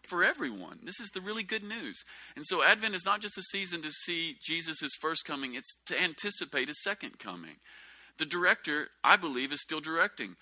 for 0.08 0.24
everyone. 0.24 0.80
This 0.84 1.00
is 1.00 1.10
the 1.10 1.22
really 1.22 1.44
good 1.44 1.64
news. 1.64 2.04
And 2.36 2.46
so, 2.46 2.64
Advent 2.64 2.96
is 2.96 3.06
not 3.06 3.22
just 3.22 3.38
a 3.38 3.44
season 3.44 3.82
to 3.82 3.92
see 3.92 4.38
Jesus' 4.42 4.92
first 5.00 5.26
coming, 5.26 5.56
it's 5.56 5.76
to 5.88 6.02
anticipate 6.02 6.70
his 6.70 6.82
second 6.82 7.20
coming. 7.20 7.58
The 8.18 8.26
director, 8.26 8.88
I 9.04 9.18
believe, 9.18 9.52
is 9.52 9.62
still 9.62 9.82
directing. 9.82 10.36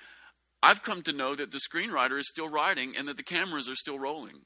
I've 0.63 0.84
come 0.84 1.01
to 1.03 1.13
know 1.13 1.36
that 1.36 1.51
the 1.51 1.60
screenwriter 1.60 2.17
is 2.19 2.29
still 2.29 2.49
writing 2.49 2.95
and 2.97 3.08
that 3.08 3.17
the 3.17 3.23
cameras 3.23 3.67
are 3.69 3.75
still 3.75 3.99
rolling. 3.99 4.41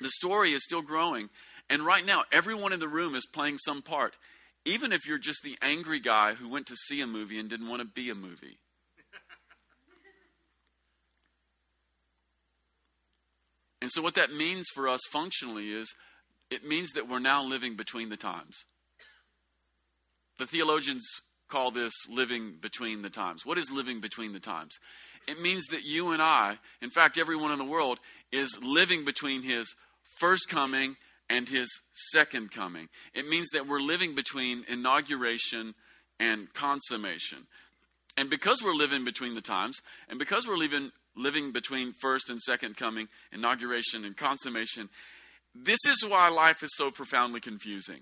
The 0.00 0.10
story 0.10 0.52
is 0.52 0.62
still 0.62 0.82
growing. 0.82 1.30
And 1.70 1.82
right 1.82 2.04
now, 2.04 2.24
everyone 2.30 2.72
in 2.72 2.80
the 2.80 2.88
room 2.88 3.14
is 3.14 3.26
playing 3.32 3.58
some 3.58 3.80
part. 3.80 4.16
Even 4.64 4.92
if 4.92 5.06
you're 5.06 5.18
just 5.18 5.42
the 5.42 5.56
angry 5.62 6.00
guy 6.00 6.34
who 6.34 6.48
went 6.48 6.66
to 6.66 6.76
see 6.76 7.00
a 7.00 7.06
movie 7.06 7.38
and 7.38 7.48
didn't 7.48 7.68
want 7.68 7.80
to 7.80 7.88
be 7.88 8.10
a 8.10 8.14
movie. 8.14 8.58
And 13.84 13.92
so, 13.92 14.00
what 14.00 14.14
that 14.14 14.32
means 14.32 14.64
for 14.72 14.88
us 14.88 15.00
functionally 15.12 15.70
is 15.70 15.94
it 16.50 16.64
means 16.64 16.92
that 16.92 17.06
we're 17.06 17.18
now 17.18 17.44
living 17.44 17.76
between 17.76 18.08
the 18.08 18.16
times. 18.16 18.64
The 20.38 20.46
theologians 20.46 21.06
call 21.50 21.70
this 21.70 21.92
living 22.08 22.54
between 22.62 23.02
the 23.02 23.10
times. 23.10 23.44
What 23.44 23.58
is 23.58 23.70
living 23.70 24.00
between 24.00 24.32
the 24.32 24.40
times? 24.40 24.78
It 25.28 25.38
means 25.38 25.66
that 25.66 25.84
you 25.84 26.12
and 26.12 26.22
I, 26.22 26.56
in 26.80 26.88
fact, 26.88 27.18
everyone 27.18 27.52
in 27.52 27.58
the 27.58 27.64
world, 27.66 27.98
is 28.32 28.58
living 28.62 29.04
between 29.04 29.42
his 29.42 29.66
first 30.18 30.48
coming 30.48 30.96
and 31.28 31.46
his 31.46 31.68
second 32.10 32.52
coming. 32.52 32.88
It 33.12 33.28
means 33.28 33.50
that 33.52 33.66
we're 33.66 33.80
living 33.80 34.14
between 34.14 34.64
inauguration 34.66 35.74
and 36.18 36.50
consummation. 36.54 37.40
And 38.16 38.30
because 38.30 38.62
we're 38.62 38.72
living 38.72 39.04
between 39.04 39.34
the 39.34 39.42
times, 39.42 39.76
and 40.08 40.18
because 40.18 40.48
we're 40.48 40.56
living, 40.56 40.90
living 41.16 41.52
between 41.52 41.92
first 41.92 42.30
and 42.30 42.40
second 42.40 42.76
coming, 42.76 43.08
inauguration 43.32 44.04
and 44.04 44.16
consummation, 44.16 44.88
this 45.54 45.80
is 45.86 46.04
why 46.06 46.28
life 46.28 46.62
is 46.62 46.70
so 46.74 46.90
profoundly 46.90 47.40
confusing. 47.40 48.00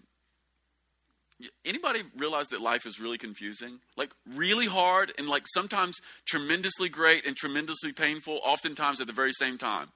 Anybody 1.65 2.03
realize 2.17 2.49
that 2.49 2.61
life 2.61 2.87
is 2.87 3.01
really 3.01 3.19
confusing? 3.19 3.81
Like 3.97 4.11
really 4.35 4.67
hard 4.67 5.13
and 5.19 5.29
like 5.29 5.45
sometimes 5.53 5.97
tremendously 6.25 6.89
great 6.89 7.27
and 7.27 7.37
tremendously 7.37 7.93
painful, 7.93 8.41
oftentimes 8.45 9.01
at 9.01 9.07
the 9.07 9.13
very 9.13 9.33
same 9.33 9.59
time. 9.59 9.89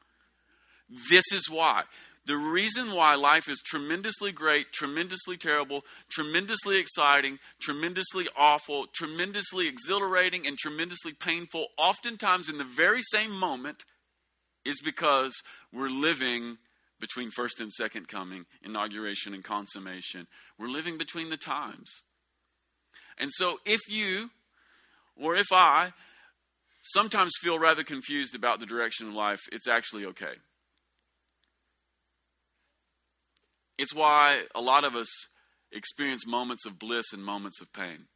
This 1.11 1.25
is 1.33 1.49
why. 1.51 1.85
The 2.27 2.37
reason 2.37 2.93
why 2.93 3.15
life 3.15 3.49
is 3.49 3.63
tremendously 3.65 4.33
great, 4.33 4.73
tremendously 4.73 5.37
terrible, 5.37 5.83
tremendously 6.11 6.79
exciting, 6.79 7.39
tremendously 7.61 8.27
awful, 8.37 8.87
tremendously 8.93 9.69
exhilarating, 9.69 10.45
and 10.45 10.59
tremendously 10.59 11.13
painful, 11.13 11.69
oftentimes 11.79 12.49
in 12.49 12.59
the 12.59 12.65
very 12.65 13.03
same 13.03 13.31
moment, 13.31 13.85
is 14.65 14.81
because 14.85 15.41
we're 15.73 15.89
living 15.89 16.59
between 16.99 17.31
first 17.31 17.61
and 17.61 17.71
second 17.71 18.09
coming, 18.09 18.47
inauguration 18.61 19.33
and 19.33 19.45
consummation. 19.45 20.27
We're 20.59 20.67
living 20.67 20.99
between 20.99 21.31
the 21.31 21.37
times. 21.37 22.03
And 23.19 23.31
so 23.33 23.59
if 23.65 23.81
you 23.89 24.31
or 25.17 25.37
if 25.37 25.53
I 25.53 25.93
sometimes 26.83 27.33
feel 27.41 27.59
rather 27.59 27.85
confused 27.85 28.35
about 28.35 28.59
the 28.59 28.67
direction 28.67 29.09
of 29.09 29.15
life, 29.15 29.41
it's 29.53 29.69
actually 29.69 30.05
okay. 30.07 30.35
It's 33.79 33.95
why 33.95 34.43
a 34.55 34.61
lot 34.61 34.85
of 34.85 34.95
us 34.95 35.09
experience 35.73 36.27
moments 36.27 36.67
of 36.67 36.79
bliss 36.79 37.13
and 37.13 37.25
moments 37.25 37.61
of 37.61 37.73
pain. 37.73 38.07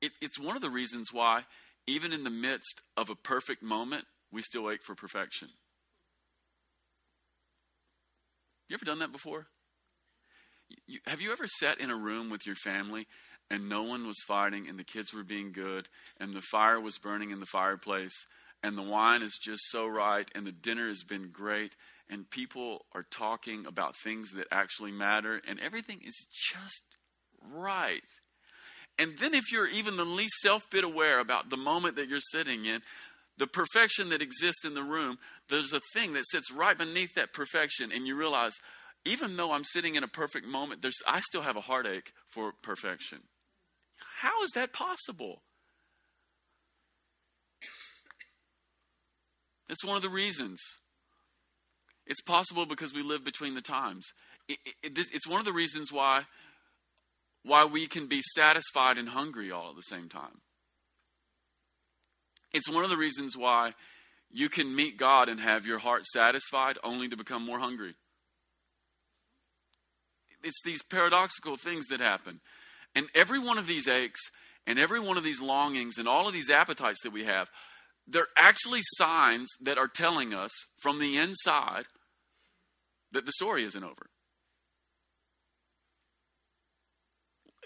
It, 0.00 0.12
it's 0.20 0.40
one 0.40 0.56
of 0.56 0.62
the 0.62 0.70
reasons 0.70 1.12
why, 1.12 1.44
even 1.86 2.12
in 2.12 2.24
the 2.24 2.30
midst 2.30 2.80
of 2.96 3.10
a 3.10 3.14
perfect 3.14 3.62
moment, 3.62 4.04
we 4.32 4.42
still 4.42 4.70
ache 4.70 4.82
for 4.82 4.94
perfection. 4.94 5.48
You 8.68 8.74
ever 8.74 8.84
done 8.84 9.00
that 9.00 9.12
before? 9.12 9.46
You, 10.86 11.00
have 11.06 11.20
you 11.20 11.30
ever 11.30 11.46
sat 11.46 11.78
in 11.78 11.90
a 11.90 11.96
room 11.96 12.30
with 12.30 12.46
your 12.46 12.56
family 12.56 13.06
and 13.50 13.68
no 13.68 13.82
one 13.82 14.06
was 14.06 14.16
fighting 14.26 14.66
and 14.68 14.78
the 14.78 14.84
kids 14.84 15.12
were 15.12 15.22
being 15.22 15.52
good 15.52 15.88
and 16.18 16.34
the 16.34 16.40
fire 16.40 16.80
was 16.80 16.98
burning 16.98 17.30
in 17.30 17.40
the 17.40 17.46
fireplace 17.46 18.26
and 18.62 18.78
the 18.78 18.82
wine 18.82 19.22
is 19.22 19.38
just 19.42 19.62
so 19.70 19.86
right 19.86 20.30
and 20.34 20.46
the 20.46 20.52
dinner 20.52 20.88
has 20.88 21.02
been 21.02 21.28
great 21.30 21.76
and 22.12 22.28
people 22.28 22.84
are 22.94 23.06
talking 23.10 23.64
about 23.66 23.96
things 23.96 24.32
that 24.32 24.46
actually 24.52 24.92
matter, 24.92 25.40
and 25.48 25.58
everything 25.58 25.98
is 26.04 26.26
just 26.30 26.82
right. 27.50 28.02
And 28.98 29.16
then, 29.18 29.32
if 29.32 29.50
you're 29.50 29.66
even 29.66 29.96
the 29.96 30.04
least 30.04 30.34
self 30.42 30.68
bit 30.70 30.84
aware 30.84 31.18
about 31.18 31.48
the 31.48 31.56
moment 31.56 31.96
that 31.96 32.08
you're 32.08 32.20
sitting 32.20 32.66
in, 32.66 32.82
the 33.38 33.46
perfection 33.46 34.10
that 34.10 34.20
exists 34.20 34.62
in 34.62 34.74
the 34.74 34.82
room, 34.82 35.16
there's 35.48 35.72
a 35.72 35.80
thing 35.94 36.12
that 36.12 36.26
sits 36.30 36.52
right 36.52 36.76
beneath 36.76 37.14
that 37.14 37.32
perfection, 37.32 37.90
and 37.90 38.06
you 38.06 38.14
realize, 38.14 38.52
even 39.06 39.38
though 39.38 39.52
I'm 39.52 39.64
sitting 39.64 39.94
in 39.94 40.04
a 40.04 40.08
perfect 40.08 40.46
moment, 40.46 40.82
there's, 40.82 41.00
I 41.08 41.20
still 41.20 41.42
have 41.42 41.56
a 41.56 41.62
heartache 41.62 42.12
for 42.28 42.52
perfection. 42.62 43.20
How 44.20 44.42
is 44.42 44.50
that 44.50 44.74
possible? 44.74 45.40
That's 49.66 49.84
one 49.84 49.96
of 49.96 50.02
the 50.02 50.10
reasons 50.10 50.60
it's 52.06 52.20
possible 52.20 52.66
because 52.66 52.92
we 52.92 53.02
live 53.02 53.24
between 53.24 53.54
the 53.54 53.60
times. 53.60 54.06
It, 54.48 54.58
it, 54.82 54.98
it's 54.98 55.28
one 55.28 55.38
of 55.38 55.44
the 55.44 55.52
reasons 55.52 55.92
why, 55.92 56.24
why 57.44 57.64
we 57.64 57.86
can 57.86 58.06
be 58.06 58.20
satisfied 58.34 58.98
and 58.98 59.08
hungry 59.08 59.50
all 59.50 59.70
at 59.70 59.76
the 59.76 59.82
same 59.82 60.08
time. 60.08 60.40
It's 62.52 62.70
one 62.70 62.84
of 62.84 62.90
the 62.90 62.96
reasons 62.96 63.36
why 63.36 63.74
you 64.30 64.48
can 64.48 64.74
meet 64.74 64.98
God 64.98 65.28
and 65.28 65.40
have 65.40 65.66
your 65.66 65.78
heart 65.78 66.04
satisfied 66.06 66.78
only 66.82 67.08
to 67.08 67.16
become 67.16 67.44
more 67.44 67.58
hungry. 67.58 67.94
It's 70.42 70.62
these 70.64 70.82
paradoxical 70.82 71.56
things 71.56 71.86
that 71.86 72.00
happen. 72.00 72.40
And 72.94 73.06
every 73.14 73.38
one 73.38 73.58
of 73.58 73.66
these 73.66 73.86
aches 73.86 74.20
and 74.66 74.78
every 74.78 75.00
one 75.00 75.16
of 75.16 75.24
these 75.24 75.40
longings 75.40 75.98
and 75.98 76.08
all 76.08 76.26
of 76.26 76.34
these 76.34 76.50
appetites 76.50 77.00
that 77.04 77.12
we 77.12 77.24
have 77.24 77.48
they're 78.06 78.26
actually 78.36 78.80
signs 78.96 79.48
that 79.60 79.78
are 79.78 79.88
telling 79.88 80.34
us 80.34 80.50
from 80.78 80.98
the 80.98 81.16
inside 81.16 81.84
that 83.12 83.26
the 83.26 83.32
story 83.32 83.64
isn't 83.64 83.84
over. 83.84 84.06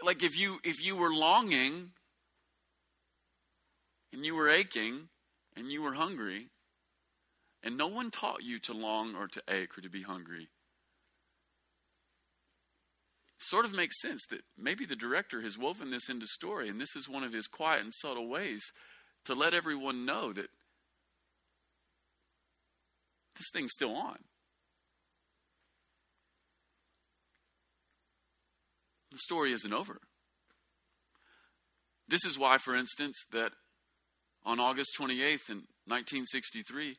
Like 0.02 0.22
if 0.22 0.38
you 0.38 0.58
if 0.62 0.84
you 0.84 0.96
were 0.96 1.12
longing 1.12 1.90
and 4.12 4.24
you 4.24 4.34
were 4.34 4.48
aching 4.48 5.08
and 5.56 5.72
you 5.72 5.82
were 5.82 5.94
hungry 5.94 6.48
and 7.62 7.76
no 7.76 7.86
one 7.86 8.10
taught 8.10 8.42
you 8.42 8.58
to 8.60 8.72
long 8.72 9.14
or 9.14 9.26
to 9.26 9.42
ache 9.48 9.76
or 9.76 9.80
to 9.80 9.88
be 9.88 10.02
hungry 10.02 10.48
sort 13.38 13.64
of 13.64 13.72
makes 13.72 14.00
sense 14.00 14.24
that 14.30 14.42
maybe 14.58 14.86
the 14.86 14.96
director 14.96 15.40
has 15.40 15.58
woven 15.58 15.90
this 15.90 16.08
into 16.08 16.26
story 16.26 16.68
and 16.68 16.80
this 16.80 16.94
is 16.96 17.08
one 17.08 17.24
of 17.24 17.32
his 17.32 17.46
quiet 17.46 17.82
and 17.82 17.92
subtle 17.92 18.28
ways 18.28 18.72
to 19.26 19.34
let 19.34 19.54
everyone 19.54 20.04
know 20.06 20.32
that 20.32 20.48
this 23.36 23.50
thing's 23.52 23.72
still 23.72 23.94
on. 23.94 24.16
The 29.10 29.18
story 29.18 29.52
isn't 29.52 29.72
over. 29.72 29.98
This 32.08 32.24
is 32.24 32.38
why, 32.38 32.58
for 32.58 32.76
instance, 32.76 33.16
that 33.32 33.52
on 34.44 34.60
August 34.60 34.90
28th 34.98 35.50
in 35.50 35.64
1963, 35.86 36.96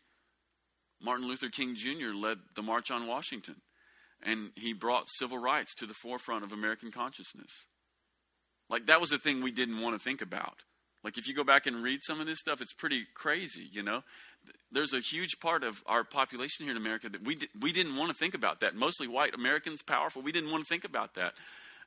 Martin 1.01 1.27
Luther 1.27 1.49
King 1.49 1.75
Jr. 1.75 2.13
led 2.13 2.39
the 2.55 2.61
March 2.61 2.91
on 2.91 3.07
Washington, 3.07 3.55
and 4.21 4.49
he 4.55 4.73
brought 4.73 5.05
civil 5.07 5.37
rights 5.37 5.75
to 5.75 5.85
the 5.85 5.93
forefront 5.93 6.43
of 6.43 6.51
American 6.51 6.91
consciousness. 6.91 7.51
Like, 8.69 8.87
that 8.87 8.99
was 8.99 9.11
a 9.11 9.17
thing 9.17 9.41
we 9.41 9.51
didn't 9.51 9.79
want 9.79 9.95
to 9.95 10.03
think 10.03 10.21
about. 10.21 10.63
Like, 11.07 11.17
if 11.17 11.25
you 11.25 11.33
go 11.33 11.45
back 11.45 11.67
and 11.67 11.81
read 11.81 12.01
some 12.03 12.19
of 12.19 12.27
this 12.27 12.37
stuff, 12.37 12.59
it's 12.59 12.73
pretty 12.73 13.05
crazy, 13.13 13.69
you 13.71 13.81
know? 13.81 14.03
There's 14.73 14.91
a 14.91 14.99
huge 14.99 15.39
part 15.39 15.63
of 15.63 15.81
our 15.85 16.03
population 16.03 16.65
here 16.65 16.71
in 16.71 16.75
America 16.75 17.07
that 17.07 17.23
we, 17.23 17.35
di- 17.35 17.47
we 17.61 17.71
didn't 17.71 17.95
want 17.95 18.09
to 18.09 18.13
think 18.13 18.33
about 18.33 18.59
that. 18.59 18.75
Mostly 18.75 19.07
white 19.07 19.33
Americans, 19.33 19.81
powerful, 19.81 20.21
we 20.21 20.33
didn't 20.33 20.51
want 20.51 20.65
to 20.65 20.67
think 20.67 20.83
about 20.83 21.13
that. 21.13 21.31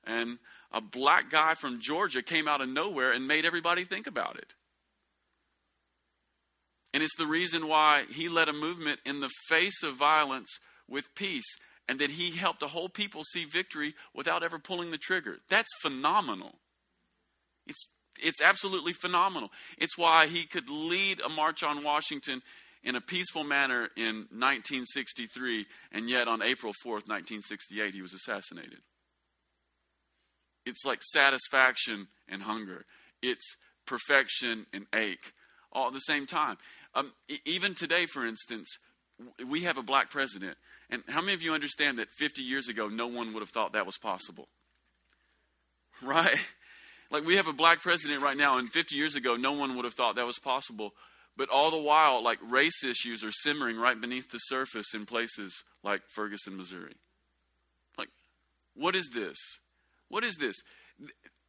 And 0.06 0.38
a 0.72 0.80
black 0.80 1.28
guy 1.28 1.52
from 1.52 1.82
Georgia 1.82 2.22
came 2.22 2.48
out 2.48 2.62
of 2.62 2.70
nowhere 2.70 3.12
and 3.12 3.28
made 3.28 3.44
everybody 3.44 3.84
think 3.84 4.06
about 4.06 4.38
it. 4.38 4.54
And 6.94 7.02
it's 7.02 7.16
the 7.18 7.26
reason 7.26 7.68
why 7.68 8.04
he 8.08 8.30
led 8.30 8.48
a 8.48 8.54
movement 8.54 9.00
in 9.04 9.20
the 9.20 9.28
face 9.50 9.82
of 9.82 9.96
violence 9.96 10.48
with 10.88 11.14
peace 11.14 11.58
and 11.90 11.98
that 11.98 12.12
he 12.12 12.38
helped 12.38 12.62
a 12.62 12.68
whole 12.68 12.88
people 12.88 13.22
see 13.22 13.44
victory 13.44 13.92
without 14.14 14.42
ever 14.42 14.58
pulling 14.58 14.92
the 14.92 14.96
trigger. 14.96 15.40
That's 15.50 15.68
phenomenal. 15.82 16.54
It's 17.66 17.86
it's 18.22 18.42
absolutely 18.42 18.92
phenomenal. 18.92 19.50
It's 19.78 19.98
why 19.98 20.26
he 20.26 20.44
could 20.44 20.68
lead 20.68 21.20
a 21.20 21.28
march 21.28 21.62
on 21.62 21.84
Washington 21.84 22.42
in 22.82 22.96
a 22.96 23.00
peaceful 23.00 23.44
manner 23.44 23.88
in 23.96 24.26
1963, 24.30 25.66
and 25.92 26.08
yet 26.08 26.28
on 26.28 26.40
April 26.40 26.72
4th, 26.72 27.08
1968, 27.08 27.94
he 27.94 28.02
was 28.02 28.14
assassinated. 28.14 28.78
It's 30.64 30.84
like 30.84 31.02
satisfaction 31.02 32.08
and 32.28 32.42
hunger, 32.42 32.84
it's 33.22 33.56
perfection 33.86 34.66
and 34.72 34.86
ache 34.94 35.32
all 35.72 35.88
at 35.88 35.92
the 35.92 36.00
same 36.00 36.26
time. 36.26 36.56
Um, 36.94 37.12
even 37.44 37.74
today, 37.74 38.06
for 38.06 38.26
instance, 38.26 38.78
we 39.46 39.62
have 39.62 39.78
a 39.78 39.82
black 39.82 40.10
president. 40.10 40.56
And 40.88 41.02
how 41.08 41.20
many 41.20 41.34
of 41.34 41.42
you 41.42 41.54
understand 41.54 41.98
that 41.98 42.08
50 42.10 42.42
years 42.42 42.68
ago, 42.68 42.88
no 42.88 43.06
one 43.06 43.32
would 43.32 43.40
have 43.40 43.50
thought 43.50 43.72
that 43.72 43.86
was 43.86 43.98
possible? 43.98 44.48
Right? 46.02 46.38
Like 47.10 47.24
we 47.24 47.36
have 47.36 47.48
a 47.48 47.52
black 47.52 47.80
president 47.80 48.22
right 48.22 48.36
now, 48.36 48.58
and 48.58 48.70
50 48.70 48.94
years 48.94 49.14
ago, 49.14 49.36
no 49.36 49.52
one 49.52 49.76
would 49.76 49.84
have 49.84 49.94
thought 49.94 50.16
that 50.16 50.26
was 50.26 50.38
possible. 50.38 50.94
But 51.36 51.48
all 51.48 51.70
the 51.70 51.78
while, 51.78 52.22
like 52.22 52.38
race 52.42 52.84
issues 52.84 53.24
are 53.24 53.32
simmering 53.32 53.78
right 53.78 54.00
beneath 54.00 54.30
the 54.30 54.38
surface 54.38 54.94
in 54.94 55.06
places 55.06 55.62
like 55.82 56.02
Ferguson, 56.06 56.56
Missouri. 56.56 56.94
Like, 57.98 58.10
what 58.74 58.94
is 58.94 59.08
this? 59.14 59.36
What 60.08 60.24
is 60.24 60.36
this? 60.36 60.56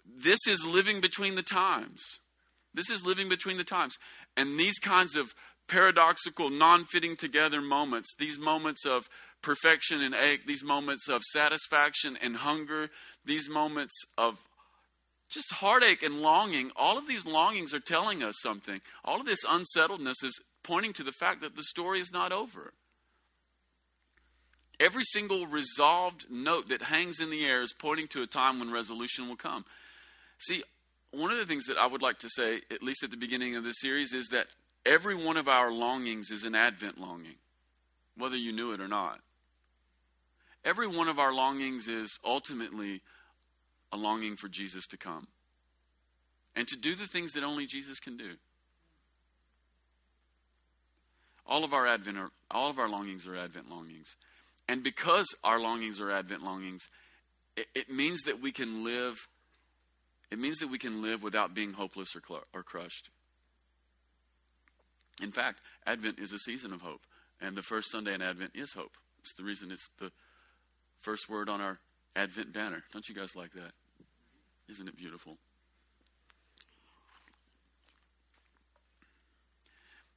This 0.06 0.40
is 0.48 0.66
living 0.66 1.02
between 1.02 1.36
the 1.36 1.44
times. 1.44 2.02
This 2.74 2.90
is 2.90 3.06
living 3.06 3.30
between 3.30 3.58
the 3.58 3.64
times. 3.64 3.98
And 4.38 4.58
these 4.58 4.80
kinds 4.80 5.16
of 5.16 5.34
paradoxical, 5.68 6.50
non 6.50 6.86
fitting 6.86 7.16
together 7.16 7.62
moments, 7.62 8.14
these 8.18 8.40
moments 8.40 8.86
of 8.86 9.10
perfection 9.42 10.02
and 10.02 10.14
ache, 10.14 10.46
these 10.46 10.64
moments 10.64 11.10
of 11.10 11.22
satisfaction 11.34 12.18
and 12.22 12.38
hunger, 12.38 12.90
these 13.26 13.50
moments 13.50 13.94
of 14.18 14.40
just 15.32 15.54
heartache 15.54 16.04
and 16.04 16.22
longing, 16.22 16.72
all 16.76 16.98
of 16.98 17.08
these 17.08 17.26
longings 17.26 17.74
are 17.74 17.80
telling 17.80 18.22
us 18.22 18.36
something. 18.42 18.82
All 19.04 19.20
of 19.20 19.26
this 19.26 19.44
unsettledness 19.48 20.24
is 20.24 20.40
pointing 20.64 20.94
to 20.94 21.04
the 21.04 21.12
fact 21.12 21.42
that 21.42 21.56
the 21.56 21.64
story 21.64 22.00
is 22.00 22.12
not 22.12 22.32
over. 22.32 22.74
Every 24.80 25.04
single 25.04 25.48
resolved 25.48 26.26
note 26.30 26.70
that 26.70 26.82
hangs 26.82 27.20
in 27.20 27.30
the 27.30 27.46
air 27.46 27.62
is 27.62 27.74
pointing 27.74 28.08
to 28.08 28.24
a 28.24 28.28
time 28.28 28.60
when 28.60 28.72
resolution 28.72 29.28
will 29.28 29.36
come. 29.36 29.64
See, 30.40 30.64
one 31.12 31.32
of 31.32 31.38
the 31.38 31.46
things 31.46 31.66
that 31.66 31.78
I 31.78 31.86
would 31.86 32.02
like 32.02 32.20
to 32.20 32.30
say, 32.30 32.62
at 32.72 32.84
least 32.84 33.04
at 33.04 33.12
the 33.12 33.18
beginning 33.18 33.56
of 33.56 33.64
this 33.64 33.80
series, 33.80 34.14
is 34.14 34.28
that 34.30 34.48
every 34.86 35.16
one 35.16 35.38
of 35.38 35.48
our 35.48 35.72
longings 35.72 36.32
is 36.32 36.44
an 36.44 36.56
Advent 36.56 37.00
longing, 37.00 37.36
whether 38.18 38.36
you 38.36 38.52
knew 38.52 38.74
it 38.74 38.82
or 38.82 38.88
not. 38.88 39.20
Every 40.66 40.88
one 40.88 41.08
of 41.08 41.20
our 41.20 41.34
longings 41.34 41.88
is 41.88 42.20
ultimately 42.26 43.02
a 43.92 43.98
longing 43.98 44.36
for 44.36 44.48
Jesus 44.48 44.88
to 44.88 44.98
come 44.98 45.28
and 46.56 46.68
to 46.68 46.76
do 46.76 46.96
the 46.96 47.08
things 47.08 47.34
that 47.34 47.44
only 47.44 47.66
Jesus 47.66 48.00
can 48.00 48.18
do. 48.18 48.32
All 51.46 51.64
of 51.64 51.74
our 51.74 51.88
Advent 51.88 52.18
are, 52.18 52.30
all 52.50 52.70
of 52.70 52.80
our 52.80 52.90
longings 52.90 53.28
are 53.28 53.36
Advent 53.36 53.70
longings. 53.70 54.16
And 54.68 54.84
because 54.84 55.28
our 55.44 55.60
longings 55.60 56.00
are 56.00 56.12
Advent 56.12 56.44
longings, 56.44 56.88
it, 57.58 57.68
it 57.76 57.92
means 57.92 58.22
that 58.22 58.42
we 58.42 58.52
can 58.52 58.84
live 58.84 59.18
it 60.32 60.40
means 60.40 60.60
that 60.60 60.70
we 60.70 60.78
can 60.78 61.02
live 61.02 61.22
without 61.22 61.54
being 61.54 61.74
hopeless 61.74 62.16
or, 62.16 62.22
cl- 62.26 62.46
or 62.54 62.64
crushed. 62.64 63.10
In 65.22 65.32
fact, 65.32 65.60
Advent 65.86 66.20
is 66.20 66.32
a 66.32 66.40
season 66.40 66.72
of 66.72 66.82
hope, 66.82 67.02
and 67.42 67.56
the 67.56 67.62
first 67.62 67.92
Sunday 67.92 68.14
in 68.14 68.22
Advent 68.22 68.52
is 68.56 68.72
hope. 68.74 68.94
It's 69.20 69.34
the 69.34 69.44
reason 69.44 69.72
it's 69.72 69.90
the 70.00 70.12
first 71.02 71.30
word 71.30 71.50
on 71.50 71.60
our 71.60 71.80
Advent 72.16 72.54
banner. 72.54 72.84
Don't 72.94 73.08
you 73.10 73.14
guys 73.14 73.36
like 73.36 73.52
that? 73.54 73.74
Isn't 74.72 74.88
it 74.88 74.96
beautiful? 74.96 75.38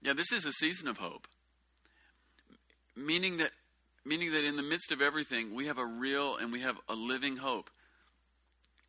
Yeah, 0.01 0.13
this 0.13 0.31
is 0.31 0.47
a 0.47 0.53
season 0.53 0.87
of 0.87 0.99
hope. 0.99 1.27
Meaning 2.95 3.39
that 3.39 3.51
meaning 4.05 4.31
that 4.33 4.45
in 4.45 4.57
the 4.57 4.63
midst 4.63 4.93
of 4.93 5.03
everything, 5.03 5.55
we 5.55 5.67
have 5.67 5.79
a 5.79 5.85
real 5.85 6.37
and 6.37 6.53
we 6.53 6.61
have 6.61 6.79
a 6.89 6.95
living 6.95 7.39
hope. 7.39 7.69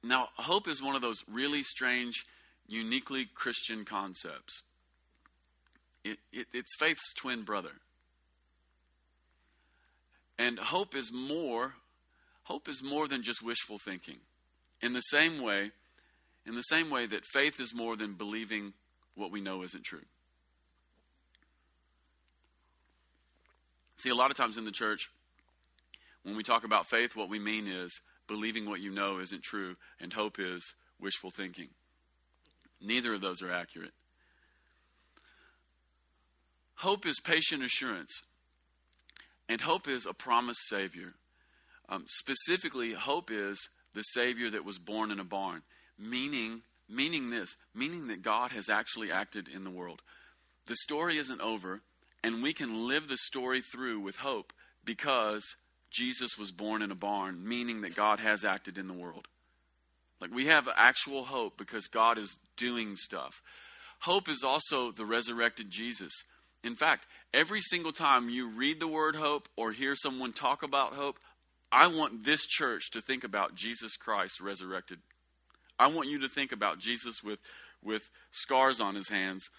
Now, 0.04 0.28
hope 0.36 0.68
is 0.68 0.84
one 0.84 0.96
of 0.96 1.02
those 1.02 1.24
really 1.32 1.64
strange, 1.64 2.26
uniquely 2.68 3.26
Christian 3.34 3.86
concepts. 3.86 4.62
It, 6.04 6.20
it, 6.32 6.48
it's 6.54 6.76
faith's 6.78 7.14
twin 7.14 7.42
brother. 7.44 7.72
And 10.38 10.60
hope 10.60 10.96
is 10.96 11.12
more 11.12 11.74
hope 12.44 12.70
is 12.70 12.84
more 12.84 13.08
than 13.08 13.24
just 13.24 13.44
wishful 13.44 13.80
thinking. 13.80 14.18
In 14.86 14.94
the 14.94 15.02
same 15.02 15.42
way, 15.42 15.72
in 16.46 16.54
the 16.54 16.62
same 16.62 16.92
way 16.92 17.08
that 17.08 17.26
faith 17.26 17.60
is 17.60 17.74
more 17.74 17.96
than 17.96 18.14
believing 18.14 18.72
what 19.16 19.32
we 19.32 19.42
know 19.42 19.64
isn't 19.64 19.84
true. 19.84 20.06
See, 23.98 24.10
a 24.10 24.16
lot 24.16 24.30
of 24.30 24.38
times 24.38 24.58
in 24.58 24.64
the 24.64 24.72
church, 24.72 25.10
when 26.22 26.36
we 26.36 26.44
talk 26.44 26.66
about 26.66 26.86
faith, 26.86 27.16
what 27.16 27.30
we 27.30 27.40
mean 27.40 27.66
is 27.68 28.00
believing 28.28 28.70
what 28.70 28.80
you 28.80 28.92
know 28.92 29.18
isn't 29.18 29.42
true, 29.42 29.76
and 30.00 30.14
hope 30.14 30.38
is 30.38 30.76
wishful 31.02 31.32
thinking. 31.32 31.70
Neither 32.80 33.16
of 33.16 33.22
those 33.22 33.42
are 33.42 33.52
accurate. 33.52 33.94
Hope 36.76 37.08
is 37.08 37.20
patient 37.20 37.64
assurance, 37.64 38.22
and 39.50 39.62
hope 39.62 39.88
is 39.88 40.06
a 40.06 40.14
promised 40.14 40.70
Savior. 40.70 41.14
Um, 41.90 42.06
specifically, 42.08 42.94
hope 42.94 43.32
is 43.32 43.68
the 43.96 44.04
Savior 44.04 44.52
that 44.52 44.66
was 44.66 44.78
born 44.78 45.10
in 45.10 45.20
a 45.20 45.24
barn, 45.24 45.64
meaning, 45.98 46.62
meaning 46.88 47.32
this, 47.32 47.56
meaning 47.74 48.08
that 48.10 48.22
God 48.22 48.52
has 48.52 48.70
actually 48.70 49.12
acted 49.12 49.48
in 49.48 49.64
the 49.64 49.72
world. 49.72 50.02
The 50.68 50.76
story 50.76 51.18
isn't 51.18 51.42
over, 51.42 51.82
and 52.24 52.44
we 52.44 52.54
can 52.54 52.88
live 52.88 53.08
the 53.08 53.18
story 53.18 53.62
through 53.62 54.02
with 54.02 54.18
hope 54.18 54.54
because 54.84 55.56
Jesus 55.90 56.38
was 56.38 56.52
born 56.52 56.82
in 56.82 56.92
a 56.92 56.96
barn, 56.96 57.48
meaning 57.48 57.82
that 57.82 57.96
God 57.96 58.20
has 58.20 58.44
acted 58.44 58.78
in 58.78 58.88
the 58.88 58.94
world. 58.94 59.28
Like 60.20 60.34
we 60.34 60.48
have 60.48 60.68
actual 60.76 61.24
hope 61.24 61.58
because 61.58 61.88
God 61.88 62.18
is 62.18 62.38
doing 62.58 62.96
stuff. 62.96 63.42
Hope 64.00 64.30
is 64.30 64.44
also 64.44 64.92
the 64.92 65.06
resurrected 65.06 65.70
Jesus. 65.70 66.12
In 66.64 66.76
fact, 66.76 67.06
every 67.34 67.62
single 67.62 67.92
time 67.92 68.30
you 68.30 68.50
read 68.50 68.80
the 68.80 68.88
word 68.88 69.16
hope 69.16 69.48
or 69.56 69.72
hear 69.72 69.96
someone 69.96 70.34
talk 70.34 70.64
about 70.64 70.94
hope, 70.94 71.18
I 71.72 71.88
want 71.88 72.24
this 72.24 72.46
church 72.46 72.92
to 72.92 73.02
think 73.02 73.24
about 73.24 73.56
Jesus 73.56 73.98
Christ 73.98 74.40
resurrected. 74.40 75.00
I 75.78 75.88
want 75.88 76.10
you 76.10 76.20
to 76.20 76.30
think 76.30 76.52
about 76.52 76.80
Jesus 76.80 77.24
with, 77.24 77.40
with 77.84 78.10
scars 78.32 78.80
on 78.80 78.96
his 78.96 79.10
hands 79.10 79.50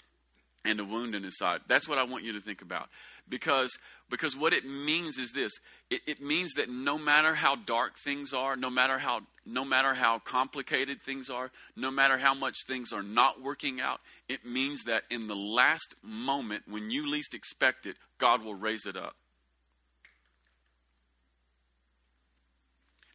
and 0.65 0.81
a 0.81 0.85
wound 0.85 1.15
in 1.15 1.23
his 1.23 1.39
side. 1.39 1.61
That's 1.69 1.89
what 1.89 1.99
I 1.99 2.05
want 2.05 2.25
you 2.25 2.33
to 2.33 2.41
think 2.41 2.63
about. 2.63 2.89
Because, 3.29 3.77
because 4.11 4.37
what 4.37 4.53
it 4.53 4.65
means 4.65 5.19
is 5.19 5.33
this 5.33 5.53
it, 5.91 6.01
it 6.07 6.21
means 6.23 6.55
that 6.55 6.69
no 6.69 6.99
matter 6.99 7.35
how 7.35 7.57
dark 7.57 7.99
things 7.99 8.33
are, 8.33 8.57
no 8.57 8.71
matter 8.71 8.99
how, 8.99 9.21
no 9.45 9.65
matter 9.65 9.95
how 9.95 10.19
complicated 10.19 11.03
things 11.03 11.31
are, 11.31 11.51
no 11.77 11.91
matter 11.91 12.19
how 12.19 12.35
much 12.35 12.57
things 12.67 12.93
are 12.93 13.03
not 13.03 13.43
working 13.43 13.81
out, 13.81 14.01
it 14.29 14.45
means 14.45 14.85
that 14.85 15.05
in 15.11 15.29
the 15.29 15.37
last 15.37 15.95
moment, 16.03 16.65
when 16.69 16.91
you 16.91 17.09
least 17.09 17.35
expect 17.35 17.87
it, 17.87 17.97
God 18.19 18.45
will 18.45 18.55
raise 18.55 18.87
it 18.87 18.97
up. 18.97 19.15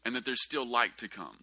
And 0.06 0.16
that 0.16 0.26
there's 0.26 0.44
still 0.44 0.66
light 0.66 0.98
to 0.98 1.08
come. 1.08 1.38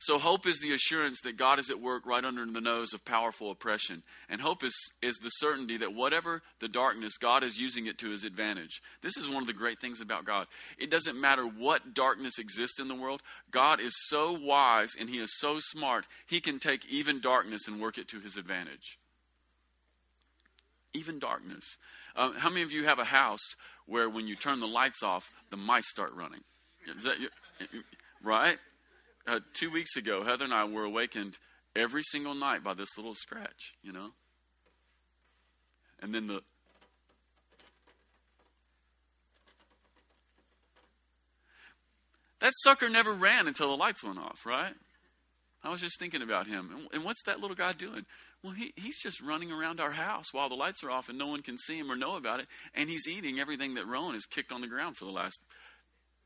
So 0.00 0.18
hope 0.18 0.46
is 0.46 0.60
the 0.60 0.74
assurance 0.74 1.20
that 1.22 1.36
God 1.36 1.58
is 1.58 1.70
at 1.70 1.80
work 1.80 2.06
right 2.06 2.24
under 2.24 2.46
the 2.46 2.60
nose 2.60 2.92
of 2.92 3.04
powerful 3.04 3.50
oppression. 3.50 4.04
And 4.28 4.40
hope 4.40 4.62
is, 4.62 4.74
is 5.02 5.16
the 5.16 5.30
certainty 5.30 5.76
that 5.78 5.92
whatever 5.92 6.42
the 6.60 6.68
darkness, 6.68 7.16
God 7.18 7.42
is 7.42 7.58
using 7.58 7.86
it 7.86 7.98
to 7.98 8.10
his 8.10 8.22
advantage. 8.22 8.80
This 9.02 9.16
is 9.16 9.28
one 9.28 9.42
of 9.42 9.48
the 9.48 9.52
great 9.52 9.80
things 9.80 10.00
about 10.00 10.24
God. 10.24 10.46
It 10.78 10.90
doesn't 10.90 11.20
matter 11.20 11.44
what 11.44 11.94
darkness 11.94 12.38
exists 12.38 12.78
in 12.78 12.86
the 12.86 12.94
world, 12.94 13.22
God 13.50 13.80
is 13.80 13.92
so 14.06 14.38
wise 14.38 14.90
and 14.98 15.10
he 15.10 15.18
is 15.18 15.36
so 15.38 15.58
smart, 15.58 16.06
he 16.28 16.40
can 16.40 16.60
take 16.60 16.86
even 16.88 17.20
darkness 17.20 17.66
and 17.66 17.80
work 17.80 17.98
it 17.98 18.06
to 18.08 18.20
his 18.20 18.36
advantage. 18.36 18.98
Even 20.94 21.18
darkness. 21.18 21.76
Um, 22.14 22.34
how 22.36 22.50
many 22.50 22.62
of 22.62 22.70
you 22.70 22.84
have 22.84 23.00
a 23.00 23.04
house 23.04 23.56
where 23.86 24.08
when 24.08 24.28
you 24.28 24.36
turn 24.36 24.60
the 24.60 24.66
lights 24.66 25.02
off, 25.02 25.32
the 25.50 25.56
mice 25.56 25.88
start 25.88 26.14
running? 26.14 26.40
That, 27.02 27.16
right? 28.22 28.58
uh, 29.28 29.40
two 29.52 29.70
weeks 29.70 29.96
ago, 29.96 30.24
Heather 30.24 30.44
and 30.44 30.54
I 30.54 30.64
were 30.64 30.84
awakened 30.84 31.38
every 31.76 32.02
single 32.02 32.34
night 32.34 32.64
by 32.64 32.74
this 32.74 32.96
little 32.96 33.14
scratch, 33.14 33.74
you 33.82 33.92
know? 33.92 34.10
And 36.00 36.14
then 36.14 36.26
the. 36.26 36.42
That 42.40 42.52
sucker 42.62 42.88
never 42.88 43.12
ran 43.12 43.48
until 43.48 43.68
the 43.68 43.76
lights 43.76 44.04
went 44.04 44.18
off, 44.18 44.46
right? 44.46 44.72
I 45.64 45.70
was 45.70 45.80
just 45.80 45.98
thinking 45.98 46.22
about 46.22 46.46
him. 46.46 46.70
And, 46.72 46.88
and 46.94 47.04
what's 47.04 47.22
that 47.24 47.40
little 47.40 47.56
guy 47.56 47.72
doing? 47.72 48.06
Well, 48.44 48.52
he, 48.52 48.72
he's 48.76 49.02
just 49.02 49.20
running 49.20 49.50
around 49.50 49.80
our 49.80 49.90
house 49.90 50.32
while 50.32 50.48
the 50.48 50.54
lights 50.54 50.84
are 50.84 50.90
off 50.90 51.08
and 51.08 51.18
no 51.18 51.26
one 51.26 51.42
can 51.42 51.58
see 51.58 51.76
him 51.76 51.90
or 51.90 51.96
know 51.96 52.16
about 52.16 52.38
it. 52.38 52.46
And 52.76 52.88
he's 52.88 53.08
eating 53.08 53.40
everything 53.40 53.74
that 53.74 53.88
Rowan 53.88 54.14
has 54.14 54.24
kicked 54.24 54.52
on 54.52 54.60
the 54.60 54.68
ground 54.68 54.96
for 54.96 55.04
the 55.04 55.10
last 55.10 55.40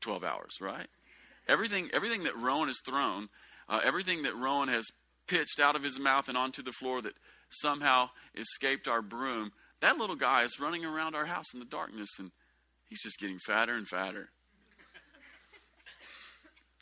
12 0.03 0.23
hours, 0.23 0.57
right? 0.61 0.87
Everything, 1.47 1.89
everything 1.93 2.23
that 2.23 2.37
Rowan 2.37 2.67
has 2.67 2.79
thrown, 2.85 3.29
uh, 3.67 3.79
everything 3.83 4.23
that 4.23 4.35
Rowan 4.35 4.67
has 4.69 4.85
pitched 5.27 5.59
out 5.59 5.75
of 5.75 5.83
his 5.83 5.99
mouth 5.99 6.27
and 6.27 6.37
onto 6.37 6.61
the 6.61 6.71
floor 6.71 7.01
that 7.01 7.13
somehow 7.49 8.09
escaped 8.35 8.87
our 8.87 9.01
broom, 9.01 9.51
that 9.79 9.97
little 9.97 10.15
guy 10.15 10.43
is 10.43 10.59
running 10.59 10.85
around 10.85 11.15
our 11.15 11.25
house 11.25 11.53
in 11.53 11.59
the 11.59 11.65
darkness 11.65 12.09
and 12.19 12.31
he's 12.89 13.01
just 13.01 13.19
getting 13.19 13.39
fatter 13.39 13.73
and 13.73 13.87
fatter. 13.87 14.29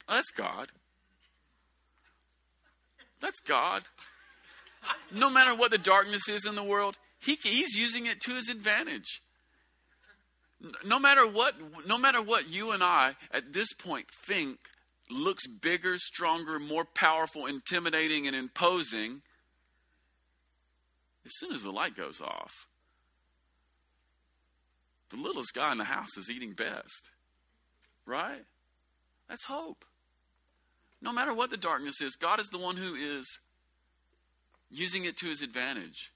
That's 0.08 0.32
God. 0.32 0.68
That's 3.22 3.40
God. 3.40 3.84
No 5.14 5.30
matter 5.30 5.56
what 5.56 5.72
the 5.72 5.78
darkness 5.78 6.28
is 6.28 6.46
in 6.46 6.56
the 6.56 6.64
world, 6.64 6.98
he, 7.20 7.38
he's 7.42 7.76
using 7.76 8.08
it 8.08 8.20
to 8.22 8.34
his 8.34 8.50
advantage 8.50 9.22
no 10.86 11.00
matter 11.00 11.28
what 11.28 11.56
no 11.88 11.98
matter 11.98 12.22
what 12.22 12.50
you 12.50 12.72
and 12.72 12.84
I 12.84 13.16
at 13.32 13.54
this 13.54 13.74
point 13.74 14.06
think 14.12 14.58
looks 15.10 15.48
bigger, 15.48 15.98
stronger, 15.98 16.60
more 16.60 16.86
powerful, 16.86 17.46
intimidating 17.46 18.28
and 18.28 18.36
imposing 18.36 19.22
as 21.26 21.32
soon 21.38 21.54
as 21.54 21.64
the 21.64 21.72
light 21.72 21.96
goes 21.96 22.22
off 22.22 22.66
the 25.12 25.18
littlest 25.18 25.54
guy 25.54 25.72
in 25.72 25.78
the 25.78 25.84
house 25.84 26.18
is 26.18 26.30
eating 26.30 26.54
best. 26.54 27.10
Right? 28.06 28.44
That's 29.30 29.46
hope. 29.46 29.86
No 31.02 31.12
matter 31.12 31.34
what 31.34 31.52
the 31.52 31.58
darkness 31.58 32.02
is, 32.02 32.16
God 32.16 32.40
is 32.40 32.48
the 32.48 32.58
one 32.58 32.78
who 32.78 32.96
is 32.96 33.26
using 34.70 35.06
it 35.06 35.18
to 35.18 35.28
his 35.28 35.42
advantage. 35.42 36.12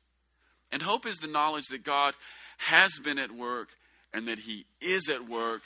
And 0.71 0.81
hope 0.81 1.05
is 1.05 1.17
the 1.17 1.27
knowledge 1.27 1.65
that 1.67 1.84
God 1.84 2.13
has 2.58 2.91
been 3.03 3.19
at 3.19 3.31
work 3.31 3.69
and 4.15 4.30
that 4.30 4.39
He 4.39 4.65
is 4.80 5.10
at 5.10 5.28
work 5.28 5.62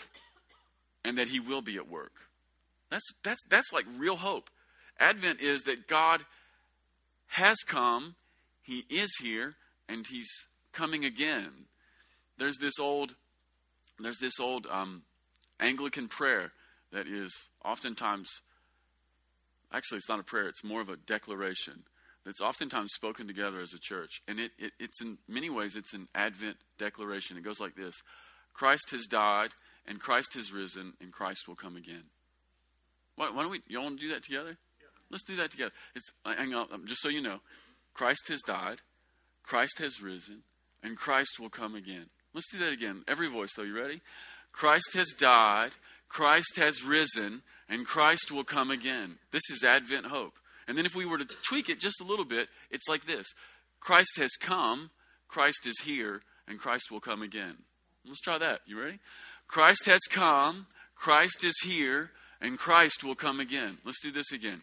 and 1.05 1.19
that 1.19 1.27
He 1.27 1.39
will 1.39 1.61
be 1.61 1.77
at 1.77 1.89
work. 1.89 2.11
That's, 2.89 3.07
that's, 3.23 3.43
that's 3.47 3.71
like 3.71 3.85
real 3.97 4.15
hope. 4.15 4.49
Advent 4.99 5.39
is 5.39 5.61
that 5.63 5.87
God 5.87 6.25
has 7.27 7.57
come, 7.65 8.15
He 8.63 8.83
is 8.89 9.11
here, 9.21 9.53
and 9.87 10.05
He's 10.09 10.29
coming 10.73 11.05
again. 11.05 11.67
There's 12.39 12.57
this 12.57 12.79
old, 12.79 13.13
there's 13.99 14.17
this 14.17 14.39
old 14.39 14.65
um, 14.65 15.03
Anglican 15.59 16.07
prayer 16.07 16.51
that 16.91 17.07
is 17.07 17.31
oftentimes, 17.63 18.41
actually, 19.71 19.97
it's 19.97 20.09
not 20.09 20.19
a 20.19 20.23
prayer, 20.23 20.47
it's 20.47 20.63
more 20.63 20.81
of 20.81 20.89
a 20.89 20.97
declaration 20.97 21.83
that's 22.25 22.41
oftentimes 22.41 22.93
spoken 22.93 23.27
together 23.27 23.59
as 23.61 23.73
a 23.73 23.79
church. 23.79 24.21
And 24.27 24.39
it, 24.39 24.51
it, 24.57 24.71
it's 24.79 25.01
in 25.01 25.19
many 25.27 25.51
ways, 25.51 25.75
it's 25.75 25.93
an 25.93 26.07
Advent 26.15 26.57
declaration. 26.79 27.37
It 27.37 27.43
goes 27.43 27.59
like 27.59 27.75
this 27.75 28.01
Christ 28.53 28.91
has 28.91 29.05
died, 29.05 29.51
and 29.87 29.99
Christ 29.99 30.33
has 30.35 30.51
risen, 30.51 30.93
and 31.01 31.11
Christ 31.11 31.47
will 31.47 31.55
come 31.55 31.75
again. 31.75 32.03
Why, 33.15 33.31
why 33.31 33.41
don't 33.41 33.51
we, 33.51 33.61
you 33.67 33.81
want 33.81 33.99
to 33.99 34.07
do 34.07 34.13
that 34.13 34.23
together? 34.23 34.57
Yeah. 34.79 34.87
Let's 35.09 35.23
do 35.23 35.35
that 35.37 35.51
together. 35.51 35.71
It's, 35.95 36.11
hang 36.25 36.53
on, 36.53 36.67
um, 36.71 36.85
just 36.85 37.01
so 37.01 37.09
you 37.09 37.21
know, 37.21 37.39
Christ 37.93 38.27
has 38.29 38.41
died, 38.41 38.77
Christ 39.43 39.79
has 39.79 40.01
risen, 40.01 40.43
and 40.83 40.95
Christ 40.95 41.39
will 41.39 41.49
come 41.49 41.75
again. 41.75 42.05
Let's 42.33 42.51
do 42.51 42.59
that 42.59 42.71
again. 42.71 43.03
Every 43.07 43.27
voice, 43.27 43.49
though. 43.55 43.63
You 43.63 43.75
ready? 43.75 44.01
Christ 44.51 44.93
has 44.93 45.13
died, 45.17 45.71
Christ 46.07 46.57
has 46.57 46.83
risen, 46.83 47.41
and 47.67 47.85
Christ 47.85 48.31
will 48.31 48.43
come 48.43 48.71
again. 48.71 49.17
This 49.31 49.49
is 49.51 49.63
Advent 49.63 50.07
hope. 50.07 50.33
And 50.67 50.77
then 50.77 50.85
if 50.85 50.95
we 50.95 51.05
were 51.05 51.17
to 51.17 51.25
tweak 51.25 51.69
it 51.69 51.79
just 51.79 52.01
a 52.01 52.05
little 52.05 52.25
bit, 52.25 52.47
it's 52.69 52.87
like 52.87 53.05
this 53.05 53.27
Christ 53.79 54.17
has 54.17 54.31
come, 54.39 54.91
Christ 55.27 55.65
is 55.65 55.79
here, 55.83 56.21
and 56.47 56.59
Christ 56.59 56.91
will 56.91 56.99
come 56.99 57.21
again. 57.21 57.57
Let's 58.05 58.21
try 58.21 58.37
that. 58.37 58.61
You 58.65 58.81
ready? 58.81 58.99
Christ 59.47 59.85
has 59.85 60.01
come, 60.09 60.67
Christ 60.95 61.43
is 61.43 61.55
here, 61.63 62.11
and 62.41 62.57
Christ 62.57 63.03
will 63.03 63.15
come 63.15 63.39
again. 63.39 63.77
Let's 63.83 64.01
do 64.01 64.11
this 64.11 64.31
again. 64.31 64.61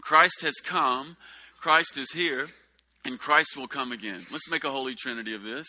Christ 0.00 0.42
has 0.42 0.54
come, 0.64 1.16
Christ 1.60 1.96
is 1.96 2.12
here, 2.12 2.48
and 3.04 3.18
Christ 3.18 3.56
will 3.56 3.68
come 3.68 3.92
again. 3.92 4.20
Let's 4.30 4.50
make 4.50 4.64
a 4.64 4.70
holy 4.70 4.94
trinity 4.94 5.34
of 5.34 5.42
this. 5.42 5.66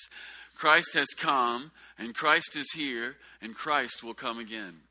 Christ 0.56 0.94
has 0.94 1.08
come, 1.18 1.72
and 2.00 2.16
Christ 2.16 2.56
is 2.56 2.72
here, 2.76 3.18
and 3.42 3.54
Christ 3.54 4.04
will 4.04 4.14
come 4.14 4.40
again. 4.40 4.82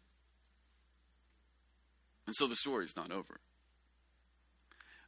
And 2.26 2.34
so 2.36 2.46
the 2.46 2.56
story 2.56 2.84
is 2.84 2.96
not 2.96 3.10
over. 3.10 3.40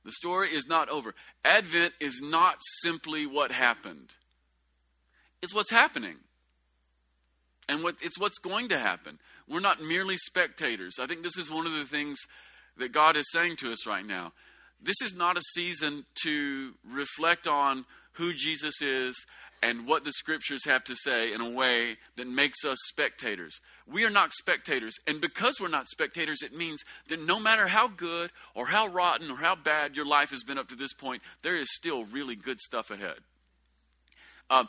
The 0.04 0.12
story 0.12 0.48
is 0.48 0.66
not 0.66 0.88
over. 0.88 1.14
Advent 1.44 1.92
is 2.00 2.20
not 2.22 2.58
simply 2.82 3.26
what 3.26 3.52
happened, 3.52 4.10
it's 5.42 5.54
what's 5.54 5.70
happening. 5.70 6.16
And 7.68 7.82
what, 7.82 7.96
it's 8.00 8.18
what's 8.18 8.38
going 8.38 8.68
to 8.68 8.78
happen. 8.78 9.18
We're 9.48 9.60
not 9.60 9.82
merely 9.82 10.16
spectators. 10.16 10.94
I 11.00 11.06
think 11.06 11.22
this 11.22 11.36
is 11.36 11.50
one 11.50 11.66
of 11.66 11.72
the 11.72 11.84
things 11.84 12.18
that 12.78 12.92
God 12.92 13.16
is 13.16 13.24
saying 13.32 13.56
to 13.56 13.72
us 13.72 13.86
right 13.86 14.06
now. 14.06 14.32
This 14.80 15.00
is 15.02 15.14
not 15.14 15.36
a 15.36 15.42
season 15.54 16.04
to 16.22 16.74
reflect 16.88 17.46
on 17.46 17.84
who 18.12 18.32
Jesus 18.32 18.80
is 18.82 19.16
and 19.62 19.86
what 19.86 20.04
the 20.04 20.12
scriptures 20.12 20.64
have 20.66 20.84
to 20.84 20.94
say 20.94 21.32
in 21.32 21.40
a 21.40 21.50
way 21.50 21.96
that 22.16 22.28
makes 22.28 22.64
us 22.64 22.78
spectators. 22.86 23.58
We 23.90 24.04
are 24.04 24.10
not 24.10 24.32
spectators. 24.32 24.94
And 25.06 25.20
because 25.20 25.56
we're 25.60 25.68
not 25.68 25.88
spectators, 25.88 26.42
it 26.42 26.54
means 26.54 26.82
that 27.08 27.20
no 27.20 27.40
matter 27.40 27.66
how 27.66 27.88
good 27.88 28.30
or 28.54 28.66
how 28.66 28.88
rotten 28.88 29.30
or 29.30 29.36
how 29.36 29.56
bad 29.56 29.96
your 29.96 30.06
life 30.06 30.30
has 30.30 30.44
been 30.44 30.58
up 30.58 30.68
to 30.68 30.76
this 30.76 30.92
point, 30.92 31.22
there 31.42 31.56
is 31.56 31.68
still 31.72 32.04
really 32.04 32.36
good 32.36 32.60
stuff 32.60 32.90
ahead. 32.90 33.16
Um, 34.50 34.68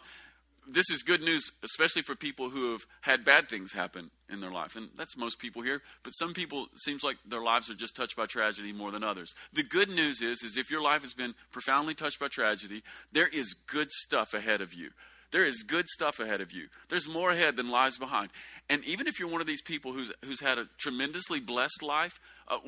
this 0.68 0.90
is 0.90 1.04
good 1.04 1.22
news, 1.22 1.52
especially 1.64 2.02
for 2.02 2.16
people 2.16 2.50
who 2.50 2.72
have 2.72 2.82
had 3.02 3.24
bad 3.24 3.50
things 3.50 3.72
happen 3.72 4.12
in 4.30 4.42
their 4.42 4.52
life. 4.52 4.76
And 4.76 4.90
that's 4.98 5.18
most 5.18 5.40
people 5.40 5.62
here. 5.62 5.82
But 6.04 6.12
some 6.12 6.34
people, 6.34 6.64
it 6.64 6.82
seems 6.84 7.04
like 7.04 7.18
their 7.26 7.42
lives 7.42 7.70
are 7.70 7.76
just 7.76 7.96
touched 7.96 8.18
by 8.18 8.26
tragedy 8.26 8.74
more 8.74 8.92
than 8.92 9.04
others. 9.04 9.34
The 9.54 9.64
good 9.64 9.90
news 9.90 10.22
is, 10.22 10.44
is 10.44 10.58
if 10.58 10.70
your 10.70 10.82
life 10.82 11.02
has 11.04 11.14
been 11.14 11.36
profoundly 11.52 11.94
touched 11.94 12.20
by 12.20 12.28
tragedy, 12.28 12.84
there 13.12 13.28
is 13.28 13.56
good 13.68 13.92
stuff 13.92 14.34
ahead 14.34 14.62
of 14.62 14.74
you. 14.74 14.90
There 15.32 15.46
is 15.46 15.64
good 15.64 15.88
stuff 15.88 16.20
ahead 16.20 16.40
of 16.40 16.52
you. 16.54 16.68
There's 16.90 17.08
more 17.08 17.32
ahead 17.32 17.58
than 17.58 17.70
lies 17.70 17.98
behind. 17.98 18.30
And 18.70 18.84
even 18.86 19.08
if 19.08 19.20
you're 19.20 19.30
one 19.30 19.42
of 19.42 19.48
these 19.48 19.62
people 19.62 19.92
who's, 19.92 20.12
who's 20.24 20.40
had 20.40 20.58
a 20.58 20.70
tremendously 20.78 21.40
blessed 21.40 21.84
life, 21.84 22.20
uh, 22.48 22.60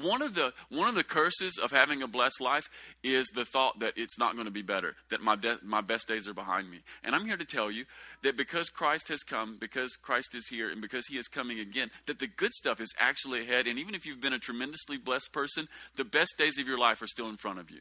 one, 0.00 0.22
of 0.22 0.34
the, 0.34 0.52
one 0.68 0.88
of 0.88 0.94
the 0.94 1.04
curses 1.04 1.58
of 1.58 1.70
having 1.70 2.02
a 2.02 2.06
blessed 2.06 2.40
life 2.40 2.68
is 3.02 3.26
the 3.34 3.44
thought 3.44 3.80
that 3.80 3.94
it's 3.96 4.18
not 4.18 4.34
going 4.34 4.44
to 4.44 4.52
be 4.52 4.62
better, 4.62 4.94
that 5.10 5.20
my, 5.20 5.36
de- 5.36 5.58
my 5.62 5.80
best 5.80 6.06
days 6.06 6.28
are 6.28 6.34
behind 6.34 6.70
me. 6.70 6.78
And 7.02 7.14
I'm 7.14 7.26
here 7.26 7.36
to 7.36 7.44
tell 7.44 7.70
you 7.70 7.84
that 8.22 8.36
because 8.36 8.68
Christ 8.68 9.08
has 9.08 9.22
come, 9.22 9.56
because 9.58 9.96
Christ 9.96 10.34
is 10.34 10.46
here, 10.48 10.70
and 10.70 10.80
because 10.80 11.06
he 11.06 11.18
is 11.18 11.28
coming 11.28 11.58
again, 11.58 11.90
that 12.06 12.18
the 12.18 12.28
good 12.28 12.52
stuff 12.52 12.80
is 12.80 12.92
actually 12.98 13.40
ahead. 13.40 13.66
And 13.66 13.78
even 13.78 13.94
if 13.94 14.06
you've 14.06 14.20
been 14.20 14.32
a 14.32 14.38
tremendously 14.38 14.96
blessed 14.96 15.32
person, 15.32 15.66
the 15.96 16.04
best 16.04 16.34
days 16.38 16.58
of 16.58 16.68
your 16.68 16.78
life 16.78 17.02
are 17.02 17.08
still 17.08 17.28
in 17.28 17.36
front 17.36 17.58
of 17.58 17.70
you. 17.70 17.80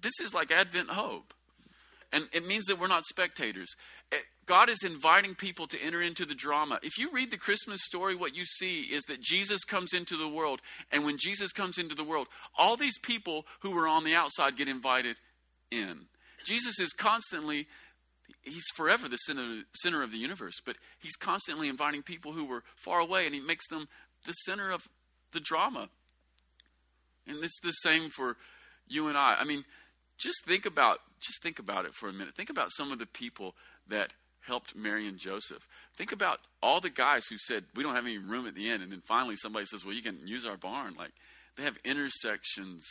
This 0.00 0.20
is 0.20 0.34
like 0.34 0.50
Advent 0.50 0.90
hope. 0.90 1.34
And 2.12 2.28
it 2.32 2.46
means 2.46 2.66
that 2.66 2.78
we're 2.78 2.86
not 2.86 3.04
spectators. 3.04 3.74
God 4.46 4.70
is 4.70 4.84
inviting 4.84 5.34
people 5.34 5.66
to 5.66 5.82
enter 5.82 6.00
into 6.00 6.24
the 6.24 6.34
drama. 6.34 6.78
If 6.82 6.98
you 6.98 7.10
read 7.12 7.30
the 7.32 7.36
Christmas 7.36 7.82
story, 7.82 8.14
what 8.14 8.36
you 8.36 8.44
see 8.44 8.82
is 8.82 9.02
that 9.04 9.20
Jesus 9.20 9.64
comes 9.64 9.92
into 9.92 10.16
the 10.16 10.28
world. 10.28 10.60
And 10.92 11.04
when 11.04 11.18
Jesus 11.18 11.52
comes 11.52 11.78
into 11.78 11.96
the 11.96 12.04
world, 12.04 12.28
all 12.56 12.76
these 12.76 12.98
people 12.98 13.44
who 13.60 13.72
were 13.72 13.88
on 13.88 14.04
the 14.04 14.14
outside 14.14 14.56
get 14.56 14.68
invited 14.68 15.16
in. 15.70 16.06
Jesus 16.44 16.78
is 16.78 16.92
constantly, 16.92 17.66
he's 18.42 18.66
forever 18.76 19.08
the 19.08 19.16
center, 19.16 19.62
center 19.74 20.04
of 20.04 20.12
the 20.12 20.18
universe, 20.18 20.60
but 20.64 20.76
he's 21.00 21.16
constantly 21.16 21.68
inviting 21.68 22.02
people 22.02 22.32
who 22.32 22.44
were 22.44 22.62
far 22.76 23.00
away 23.00 23.26
and 23.26 23.34
he 23.34 23.40
makes 23.40 23.66
them 23.66 23.88
the 24.26 24.32
center 24.32 24.70
of 24.70 24.88
the 25.32 25.40
drama. 25.40 25.88
And 27.26 27.42
it's 27.42 27.60
the 27.60 27.72
same 27.72 28.10
for 28.10 28.36
you 28.86 29.08
and 29.08 29.18
I. 29.18 29.36
I 29.40 29.44
mean, 29.44 29.64
just 30.18 30.44
think 30.44 30.66
about 30.66 31.00
just 31.20 31.42
think 31.42 31.58
about 31.58 31.86
it 31.86 31.94
for 31.94 32.08
a 32.08 32.12
minute. 32.12 32.34
Think 32.34 32.50
about 32.50 32.70
some 32.72 32.92
of 32.92 32.98
the 32.98 33.06
people 33.06 33.54
that 33.88 34.12
helped 34.46 34.76
Mary 34.76 35.06
and 35.06 35.18
Joseph. 35.18 35.66
Think 35.96 36.12
about 36.12 36.40
all 36.62 36.80
the 36.80 36.90
guys 36.90 37.26
who 37.26 37.36
said, 37.38 37.64
We 37.74 37.82
don't 37.82 37.94
have 37.94 38.06
any 38.06 38.18
room 38.18 38.46
at 38.46 38.54
the 38.54 38.70
inn. 38.70 38.82
And 38.82 38.92
then 38.92 39.02
finally 39.04 39.36
somebody 39.36 39.66
says, 39.66 39.84
Well, 39.84 39.94
you 39.94 40.02
can 40.02 40.26
use 40.26 40.46
our 40.46 40.56
barn. 40.56 40.94
Like 40.98 41.12
they 41.56 41.62
have 41.62 41.78
intersections 41.84 42.84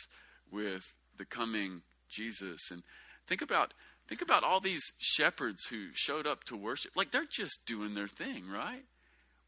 with 0.50 0.92
the 1.16 1.24
coming 1.24 1.82
Jesus. 2.08 2.70
And 2.70 2.82
think 3.26 3.42
about 3.42 3.72
think 4.08 4.22
about 4.22 4.44
all 4.44 4.60
these 4.60 4.82
shepherds 4.98 5.66
who 5.70 5.88
showed 5.92 6.26
up 6.26 6.44
to 6.44 6.56
worship. 6.56 6.92
Like 6.94 7.10
they're 7.10 7.24
just 7.30 7.60
doing 7.66 7.94
their 7.94 8.08
thing, 8.08 8.48
right? 8.48 8.84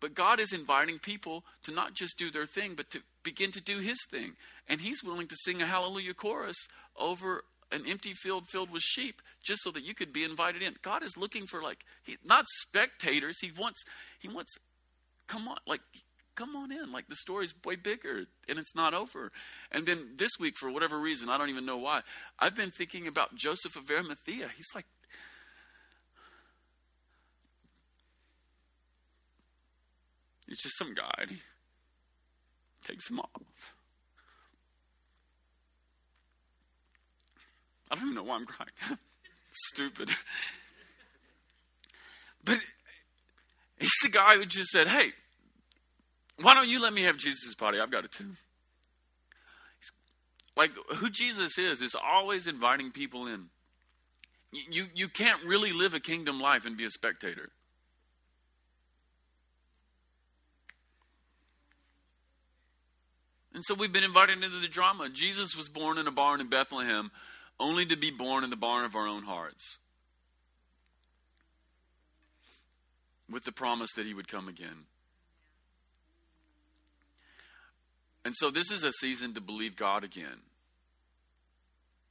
But 0.00 0.14
God 0.14 0.38
is 0.38 0.52
inviting 0.52 0.98
people 0.98 1.44
to 1.64 1.72
not 1.72 1.94
just 1.94 2.18
do 2.18 2.30
their 2.30 2.46
thing, 2.46 2.74
but 2.76 2.90
to 2.90 3.00
begin 3.24 3.50
to 3.52 3.60
do 3.60 3.78
his 3.78 3.98
thing. 4.10 4.32
And 4.68 4.80
he's 4.80 5.02
willing 5.02 5.26
to 5.26 5.36
sing 5.44 5.60
a 5.60 5.66
hallelujah 5.66 6.14
chorus 6.14 6.56
over 6.96 7.44
an 7.70 7.84
empty 7.86 8.12
field 8.12 8.48
filled 8.48 8.70
with 8.70 8.82
sheep 8.82 9.20
just 9.44 9.62
so 9.62 9.70
that 9.70 9.84
you 9.84 9.94
could 9.94 10.12
be 10.12 10.24
invited 10.24 10.62
in. 10.62 10.74
God 10.82 11.02
is 11.02 11.16
looking 11.16 11.46
for 11.46 11.62
like 11.62 11.84
he, 12.02 12.16
not 12.24 12.44
spectators. 12.60 13.38
He 13.40 13.50
wants 13.56 13.82
he 14.18 14.28
wants 14.28 14.54
come 15.26 15.48
on 15.48 15.58
like 15.66 15.80
come 16.34 16.56
on 16.56 16.72
in. 16.72 16.92
Like 16.92 17.08
the 17.08 17.16
story's 17.16 17.52
way 17.64 17.76
bigger 17.76 18.24
and 18.48 18.58
it's 18.58 18.74
not 18.74 18.94
over. 18.94 19.32
And 19.70 19.86
then 19.86 20.14
this 20.16 20.32
week 20.40 20.56
for 20.56 20.70
whatever 20.70 20.98
reason, 20.98 21.28
I 21.28 21.38
don't 21.38 21.50
even 21.50 21.66
know 21.66 21.78
why, 21.78 22.02
I've 22.38 22.54
been 22.54 22.70
thinking 22.70 23.06
about 23.06 23.34
Joseph 23.34 23.76
of 23.76 23.90
Arimathea. 23.90 24.50
He's 24.56 24.68
like 24.74 24.86
He's 30.48 30.62
just 30.62 30.78
some 30.78 30.94
guy. 30.94 31.26
he 31.28 31.36
takes 32.82 33.10
him 33.10 33.20
off. 33.20 33.74
I 37.90 37.94
don't 37.94 38.04
even 38.04 38.14
know 38.14 38.22
why 38.22 38.36
I'm 38.36 38.46
crying. 38.46 38.70
Stupid. 39.52 40.10
But 42.44 42.58
he's 43.78 43.90
the 44.02 44.10
guy 44.10 44.36
who 44.36 44.46
just 44.46 44.70
said, 44.70 44.86
Hey, 44.86 45.10
why 46.40 46.54
don't 46.54 46.68
you 46.68 46.80
let 46.80 46.92
me 46.92 47.02
have 47.02 47.16
Jesus' 47.16 47.54
body? 47.54 47.80
I've 47.80 47.90
got 47.90 48.04
it 48.04 48.12
too. 48.12 48.30
Like 50.56 50.72
who 50.96 51.08
Jesus 51.10 51.56
is, 51.58 51.80
is 51.80 51.94
always 51.94 52.46
inviting 52.46 52.90
people 52.90 53.26
in. 53.26 53.46
You, 54.50 54.86
you 54.94 55.08
can't 55.08 55.42
really 55.44 55.72
live 55.72 55.94
a 55.94 56.00
kingdom 56.00 56.40
life 56.40 56.64
and 56.64 56.76
be 56.76 56.84
a 56.84 56.90
spectator. 56.90 57.50
And 63.52 63.64
so 63.64 63.74
we've 63.74 63.92
been 63.92 64.04
invited 64.04 64.42
into 64.42 64.60
the 64.60 64.68
drama. 64.68 65.08
Jesus 65.08 65.56
was 65.56 65.68
born 65.68 65.98
in 65.98 66.06
a 66.06 66.12
barn 66.12 66.40
in 66.40 66.48
Bethlehem 66.48 67.10
only 67.60 67.86
to 67.86 67.96
be 67.96 68.10
born 68.10 68.44
in 68.44 68.50
the 68.50 68.56
barn 68.56 68.84
of 68.84 68.94
our 68.94 69.06
own 69.06 69.24
hearts 69.24 69.78
with 73.30 73.44
the 73.44 73.52
promise 73.52 73.90
that 73.96 74.06
he 74.06 74.14
would 74.14 74.28
come 74.28 74.48
again. 74.48 74.86
And 78.24 78.34
so 78.36 78.50
this 78.50 78.70
is 78.70 78.82
a 78.84 78.92
season 78.92 79.34
to 79.34 79.40
believe 79.40 79.76
God 79.76 80.04
again. 80.04 80.40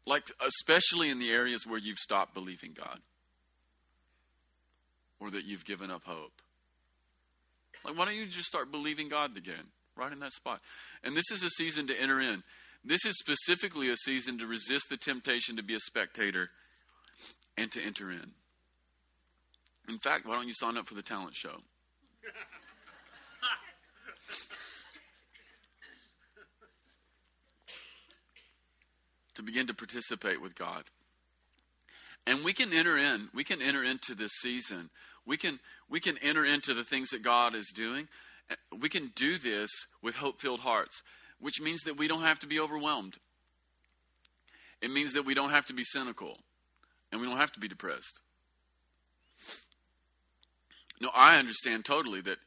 Like, 0.05 0.31
especially 0.45 1.09
in 1.09 1.19
the 1.19 1.31
areas 1.31 1.67
where 1.67 1.79
you've 1.79 1.97
stopped 1.97 2.33
believing 2.33 2.73
God. 2.73 2.99
or 5.19 5.31
that 5.31 5.45
you've 5.45 5.65
given 5.65 5.91
up 5.91 6.03
hope? 6.05 6.41
Like, 7.83 7.97
why 7.97 8.05
don't 8.05 8.15
you 8.15 8.25
just 8.25 8.47
start 8.47 8.71
believing 8.71 9.09
God 9.09 9.37
again, 9.37 9.71
right 9.95 10.11
in 10.11 10.19
that 10.19 10.33
spot? 10.33 10.61
And 11.03 11.15
this 11.15 11.31
is 11.31 11.43
a 11.43 11.49
season 11.49 11.87
to 11.87 12.01
enter 12.01 12.19
in. 12.19 12.43
This 12.87 13.05
is 13.05 13.17
specifically 13.19 13.89
a 13.89 13.97
season 13.97 14.37
to 14.39 14.47
resist 14.47 14.87
the 14.89 14.95
temptation 14.95 15.57
to 15.57 15.63
be 15.63 15.75
a 15.75 15.79
spectator 15.79 16.51
and 17.57 17.69
to 17.73 17.83
enter 17.83 18.09
in. 18.09 18.31
In 19.89 19.97
fact, 19.99 20.25
why 20.25 20.35
don't 20.35 20.47
you 20.47 20.53
sign 20.53 20.77
up 20.77 20.87
for 20.87 20.93
the 20.93 21.01
talent 21.01 21.35
show? 21.35 21.49
to 29.35 29.43
begin 29.43 29.67
to 29.67 29.73
participate 29.73 30.41
with 30.41 30.55
God. 30.55 30.85
And 32.25 32.45
we 32.45 32.53
can 32.53 32.71
enter 32.71 32.97
in, 32.97 33.27
we 33.33 33.43
can 33.43 33.61
enter 33.61 33.83
into 33.83 34.15
this 34.15 34.31
season. 34.39 34.91
We 35.25 35.35
can 35.35 35.59
we 35.89 35.99
can 35.99 36.17
enter 36.19 36.45
into 36.45 36.73
the 36.73 36.85
things 36.85 37.09
that 37.09 37.21
God 37.21 37.53
is 37.53 37.69
doing. 37.75 38.07
We 38.79 38.87
can 38.87 39.11
do 39.13 39.37
this 39.37 39.69
with 40.01 40.15
hope-filled 40.15 40.61
hearts, 40.61 41.03
which 41.39 41.61
means 41.61 41.81
that 41.81 41.97
we 41.97 42.07
don't 42.07 42.21
have 42.21 42.39
to 42.39 42.47
be 42.47 42.59
overwhelmed. 42.59 43.17
It 44.81 44.91
means 44.91 45.13
that 45.13 45.25
we 45.25 45.33
don't 45.33 45.49
have 45.49 45.65
to 45.67 45.73
be 45.73 45.83
cynical 45.83 46.37
and 47.11 47.21
we 47.21 47.27
don't 47.27 47.37
have 47.37 47.51
to 47.53 47.59
be 47.59 47.67
depressed. 47.67 48.21
No, 50.99 51.09
I 51.13 51.37
understand 51.37 51.85
totally 51.85 52.21
that 52.21 52.37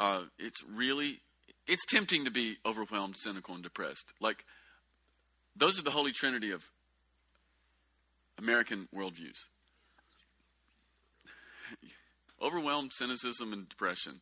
uh, 0.00 0.22
it's 0.38 0.62
really 0.64 1.20
it's 1.66 1.84
tempting 1.86 2.24
to 2.24 2.30
be 2.30 2.56
overwhelmed, 2.64 3.16
cynical, 3.18 3.54
and 3.54 3.62
depressed. 3.62 4.12
Like 4.20 4.44
those 5.54 5.78
are 5.78 5.82
the 5.82 5.90
holy 5.90 6.12
trinity 6.12 6.50
of 6.50 6.64
American 8.38 8.88
worldviews. 8.94 9.48
Overwhelmed, 12.42 12.92
cynicism, 12.94 13.52
and 13.52 13.68
depression. 13.68 14.20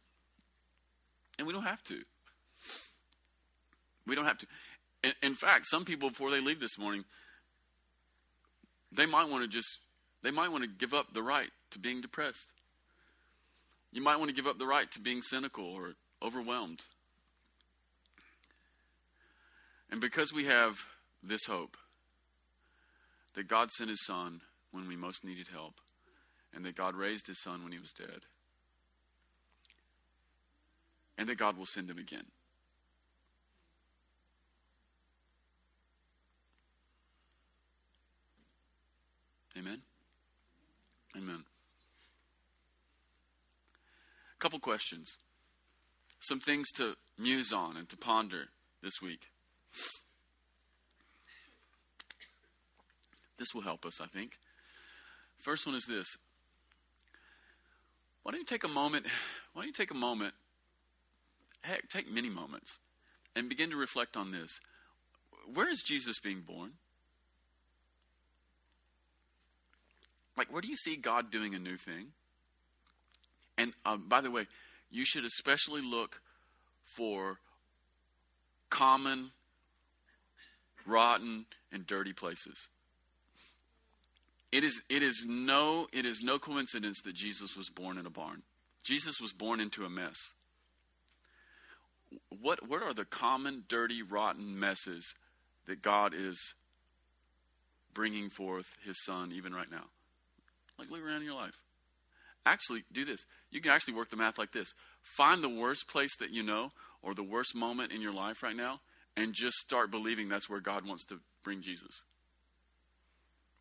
And 1.38 1.46
we 1.46 1.52
don't 1.52 1.64
have 1.64 1.84
to. 1.84 2.02
We 4.06 4.14
don't 4.14 4.24
have 4.24 4.38
to. 4.38 4.46
In, 5.02 5.12
in 5.22 5.34
fact, 5.34 5.66
some 5.66 5.84
people, 5.84 6.10
before 6.10 6.30
they 6.30 6.40
leave 6.40 6.60
this 6.60 6.78
morning, 6.78 7.04
they 8.92 9.06
might 9.06 9.28
want 9.28 9.42
to 9.42 9.48
just, 9.48 9.78
they 10.22 10.30
might 10.30 10.50
want 10.50 10.64
to 10.64 10.68
give 10.68 10.94
up 10.94 11.12
the 11.12 11.22
right 11.22 11.50
to 11.72 11.78
being 11.78 12.00
depressed. 12.00 12.52
You 13.92 14.02
might 14.02 14.18
want 14.18 14.28
to 14.28 14.34
give 14.34 14.46
up 14.46 14.58
the 14.58 14.66
right 14.66 14.90
to 14.92 15.00
being 15.00 15.22
cynical 15.22 15.64
or 15.64 15.94
overwhelmed. 16.22 16.84
And 19.90 20.00
because 20.00 20.32
we 20.32 20.46
have 20.46 20.82
this 21.22 21.44
hope 21.46 21.76
that 23.34 23.48
God 23.48 23.70
sent 23.70 23.90
his 23.90 24.04
son 24.04 24.40
when 24.72 24.88
we 24.88 24.96
most 24.96 25.24
needed 25.24 25.48
help, 25.52 25.74
and 26.54 26.64
that 26.64 26.76
God 26.76 26.94
raised 26.94 27.26
his 27.26 27.40
son 27.42 27.62
when 27.62 27.72
he 27.72 27.78
was 27.78 27.92
dead, 27.92 28.22
and 31.18 31.28
that 31.28 31.38
God 31.38 31.56
will 31.56 31.66
send 31.66 31.88
him 31.88 31.98
again. 31.98 32.26
Amen. 39.58 39.82
Amen. 41.16 41.44
A 44.34 44.38
couple 44.38 44.58
questions. 44.58 45.16
Some 46.20 46.40
things 46.40 46.70
to 46.72 46.96
muse 47.18 47.52
on 47.52 47.76
and 47.76 47.88
to 47.88 47.96
ponder 47.96 48.48
this 48.82 49.00
week. 49.00 49.28
This 53.38 53.54
will 53.54 53.62
help 53.62 53.84
us, 53.86 54.00
I 54.00 54.06
think. 54.06 54.32
First 55.38 55.66
one 55.66 55.74
is 55.74 55.86
this. 55.86 56.16
Why 58.22 58.32
don't 58.32 58.40
you 58.40 58.46
take 58.46 58.64
a 58.64 58.68
moment? 58.68 59.06
Why 59.52 59.62
don't 59.62 59.68
you 59.68 59.72
take 59.72 59.90
a 59.90 59.94
moment? 59.94 60.34
Heck, 61.62 61.88
take 61.88 62.10
many 62.10 62.28
moments 62.28 62.78
and 63.34 63.48
begin 63.48 63.70
to 63.70 63.76
reflect 63.76 64.16
on 64.16 64.32
this. 64.32 64.60
Where 65.52 65.68
is 65.68 65.82
Jesus 65.82 66.18
being 66.18 66.40
born? 66.40 66.72
Like, 70.36 70.52
where 70.52 70.60
do 70.60 70.68
you 70.68 70.76
see 70.76 70.96
God 70.96 71.30
doing 71.30 71.54
a 71.54 71.58
new 71.58 71.76
thing? 71.76 72.08
And 73.58 73.72
um, 73.84 74.04
by 74.08 74.20
the 74.20 74.30
way, 74.30 74.46
you 74.90 75.04
should 75.04 75.24
especially 75.24 75.80
look 75.80 76.20
for 76.84 77.38
common, 78.70 79.30
rotten, 80.86 81.46
and 81.72 81.86
dirty 81.86 82.12
places. 82.12 82.68
It 84.52 84.62
is, 84.64 84.82
it 84.88 85.02
is 85.02 85.24
no 85.26 85.86
it 85.92 86.04
is 86.04 86.20
no 86.22 86.38
coincidence 86.38 87.00
that 87.02 87.14
Jesus 87.14 87.56
was 87.56 87.68
born 87.68 87.98
in 87.98 88.06
a 88.06 88.10
barn. 88.10 88.42
Jesus 88.84 89.20
was 89.20 89.32
born 89.32 89.60
into 89.60 89.84
a 89.84 89.90
mess. 89.90 90.16
What 92.40 92.66
what 92.68 92.82
are 92.82 92.94
the 92.94 93.04
common 93.04 93.64
dirty 93.68 94.02
rotten 94.02 94.58
messes 94.58 95.14
that 95.66 95.82
God 95.82 96.14
is 96.14 96.54
bringing 97.92 98.30
forth 98.30 98.66
his 98.84 99.02
son 99.04 99.32
even 99.32 99.52
right 99.52 99.70
now? 99.70 99.84
Like 100.78 100.90
look 100.90 101.02
around 101.02 101.18
in 101.18 101.24
your 101.24 101.34
life. 101.34 101.54
Actually, 102.44 102.84
do 102.92 103.04
this. 103.04 103.24
You 103.50 103.60
can 103.60 103.72
actually 103.72 103.94
work 103.94 104.10
the 104.10 104.16
math 104.16 104.38
like 104.38 104.52
this. 104.52 104.72
Find 105.02 105.42
the 105.42 105.48
worst 105.48 105.88
place 105.88 106.16
that 106.20 106.30
you 106.30 106.42
know 106.42 106.72
or 107.02 107.14
the 107.14 107.22
worst 107.22 107.54
moment 107.54 107.92
in 107.92 108.00
your 108.00 108.12
life 108.12 108.42
right 108.42 108.54
now 108.54 108.80
and 109.16 109.32
just 109.34 109.56
start 109.56 109.90
believing 109.90 110.28
that's 110.28 110.48
where 110.48 110.60
God 110.60 110.86
wants 110.86 111.04
to 111.06 111.18
bring 111.42 111.62
Jesus. 111.62 112.04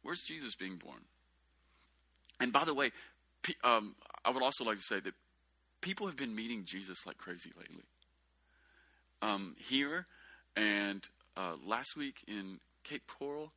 Where's 0.03 0.21
Jesus 0.27 0.55
being 0.55 0.75
born? 0.77 0.99
And 2.39 2.53
by 2.53 2.65
the 2.65 2.73
way, 2.73 2.91
um, 3.63 3.95
I 4.23 4.31
would 4.31 4.43
also 4.43 4.63
like 4.63 4.77
to 4.77 4.83
say 4.83 4.99
that 4.99 5.13
people 5.81 6.07
have 6.07 6.17
been 6.17 6.35
meeting 6.35 6.63
Jesus 6.65 7.05
like 7.07 7.17
crazy 7.17 7.51
lately. 7.57 7.83
Um, 9.21 9.55
here 9.57 10.05
and 10.55 11.03
uh, 11.37 11.53
last 11.65 11.95
week 11.97 12.17
in 12.27 12.59
Cape 12.83 13.03
Coral, 13.07 13.51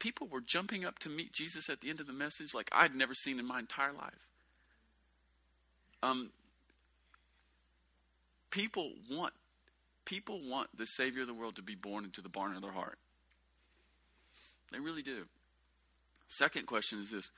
people 0.00 0.26
were 0.26 0.40
jumping 0.40 0.84
up 0.84 0.98
to 1.00 1.08
meet 1.08 1.32
Jesus 1.32 1.70
at 1.70 1.80
the 1.80 1.90
end 1.90 2.00
of 2.00 2.08
the 2.08 2.12
message 2.12 2.52
like 2.52 2.68
I'd 2.72 2.94
never 2.96 3.14
seen 3.14 3.38
in 3.38 3.46
my 3.46 3.60
entire 3.60 3.92
life. 3.92 4.26
Um, 6.02 6.30
people 8.50 8.90
want 9.08 9.32
people 10.04 10.40
want 10.42 10.76
the 10.76 10.86
Savior 10.86 11.22
of 11.22 11.28
the 11.28 11.34
world 11.34 11.56
to 11.56 11.62
be 11.62 11.76
born 11.76 12.04
into 12.04 12.20
the 12.20 12.28
barn 12.28 12.56
of 12.56 12.62
their 12.62 12.72
heart. 12.72 12.98
They 14.72 14.80
really 14.80 15.02
do. 15.02 15.26
Second 16.26 16.66
question 16.66 17.00
is 17.00 17.10
this 17.10 17.30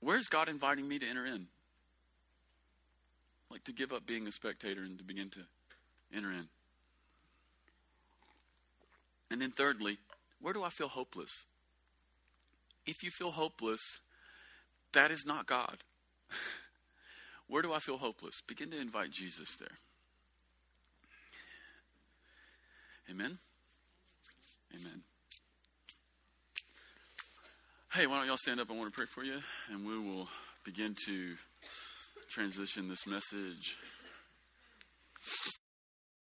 Where's 0.00 0.28
God 0.28 0.48
inviting 0.48 0.88
me 0.88 0.98
to 0.98 1.06
enter 1.06 1.26
in? 1.26 1.48
Like 3.50 3.64
to 3.64 3.72
give 3.72 3.92
up 3.92 4.06
being 4.06 4.26
a 4.26 4.32
spectator 4.32 4.82
and 4.82 4.96
to 4.98 5.04
begin 5.04 5.28
to 5.30 5.40
enter 6.14 6.30
in. 6.30 6.48
And 9.30 9.40
then, 9.40 9.50
thirdly, 9.50 9.98
where 10.42 10.52
do 10.52 10.62
I 10.62 10.68
feel 10.68 10.88
hopeless? 10.88 11.44
If 12.84 13.02
you 13.04 13.10
feel 13.10 13.30
hopeless, 13.30 13.80
that 14.92 15.10
is 15.10 15.24
not 15.24 15.46
God. 15.46 15.76
where 17.46 17.62
do 17.62 17.72
I 17.72 17.78
feel 17.78 17.96
hopeless? 17.96 18.42
Begin 18.46 18.70
to 18.72 18.80
invite 18.80 19.12
Jesus 19.12 19.56
there. 19.56 19.78
Amen. 23.08 23.38
Amen. 24.74 25.02
Hey, 27.92 28.06
why 28.06 28.18
don't 28.18 28.26
y'all 28.26 28.36
stand 28.36 28.58
up? 28.58 28.70
I 28.70 28.74
want 28.74 28.92
to 28.92 28.96
pray 28.96 29.06
for 29.06 29.22
you, 29.22 29.38
and 29.70 29.86
we 29.86 29.98
will 29.98 30.28
begin 30.64 30.96
to 31.06 31.36
transition 32.30 32.88
this 32.88 33.06
message 33.06 33.76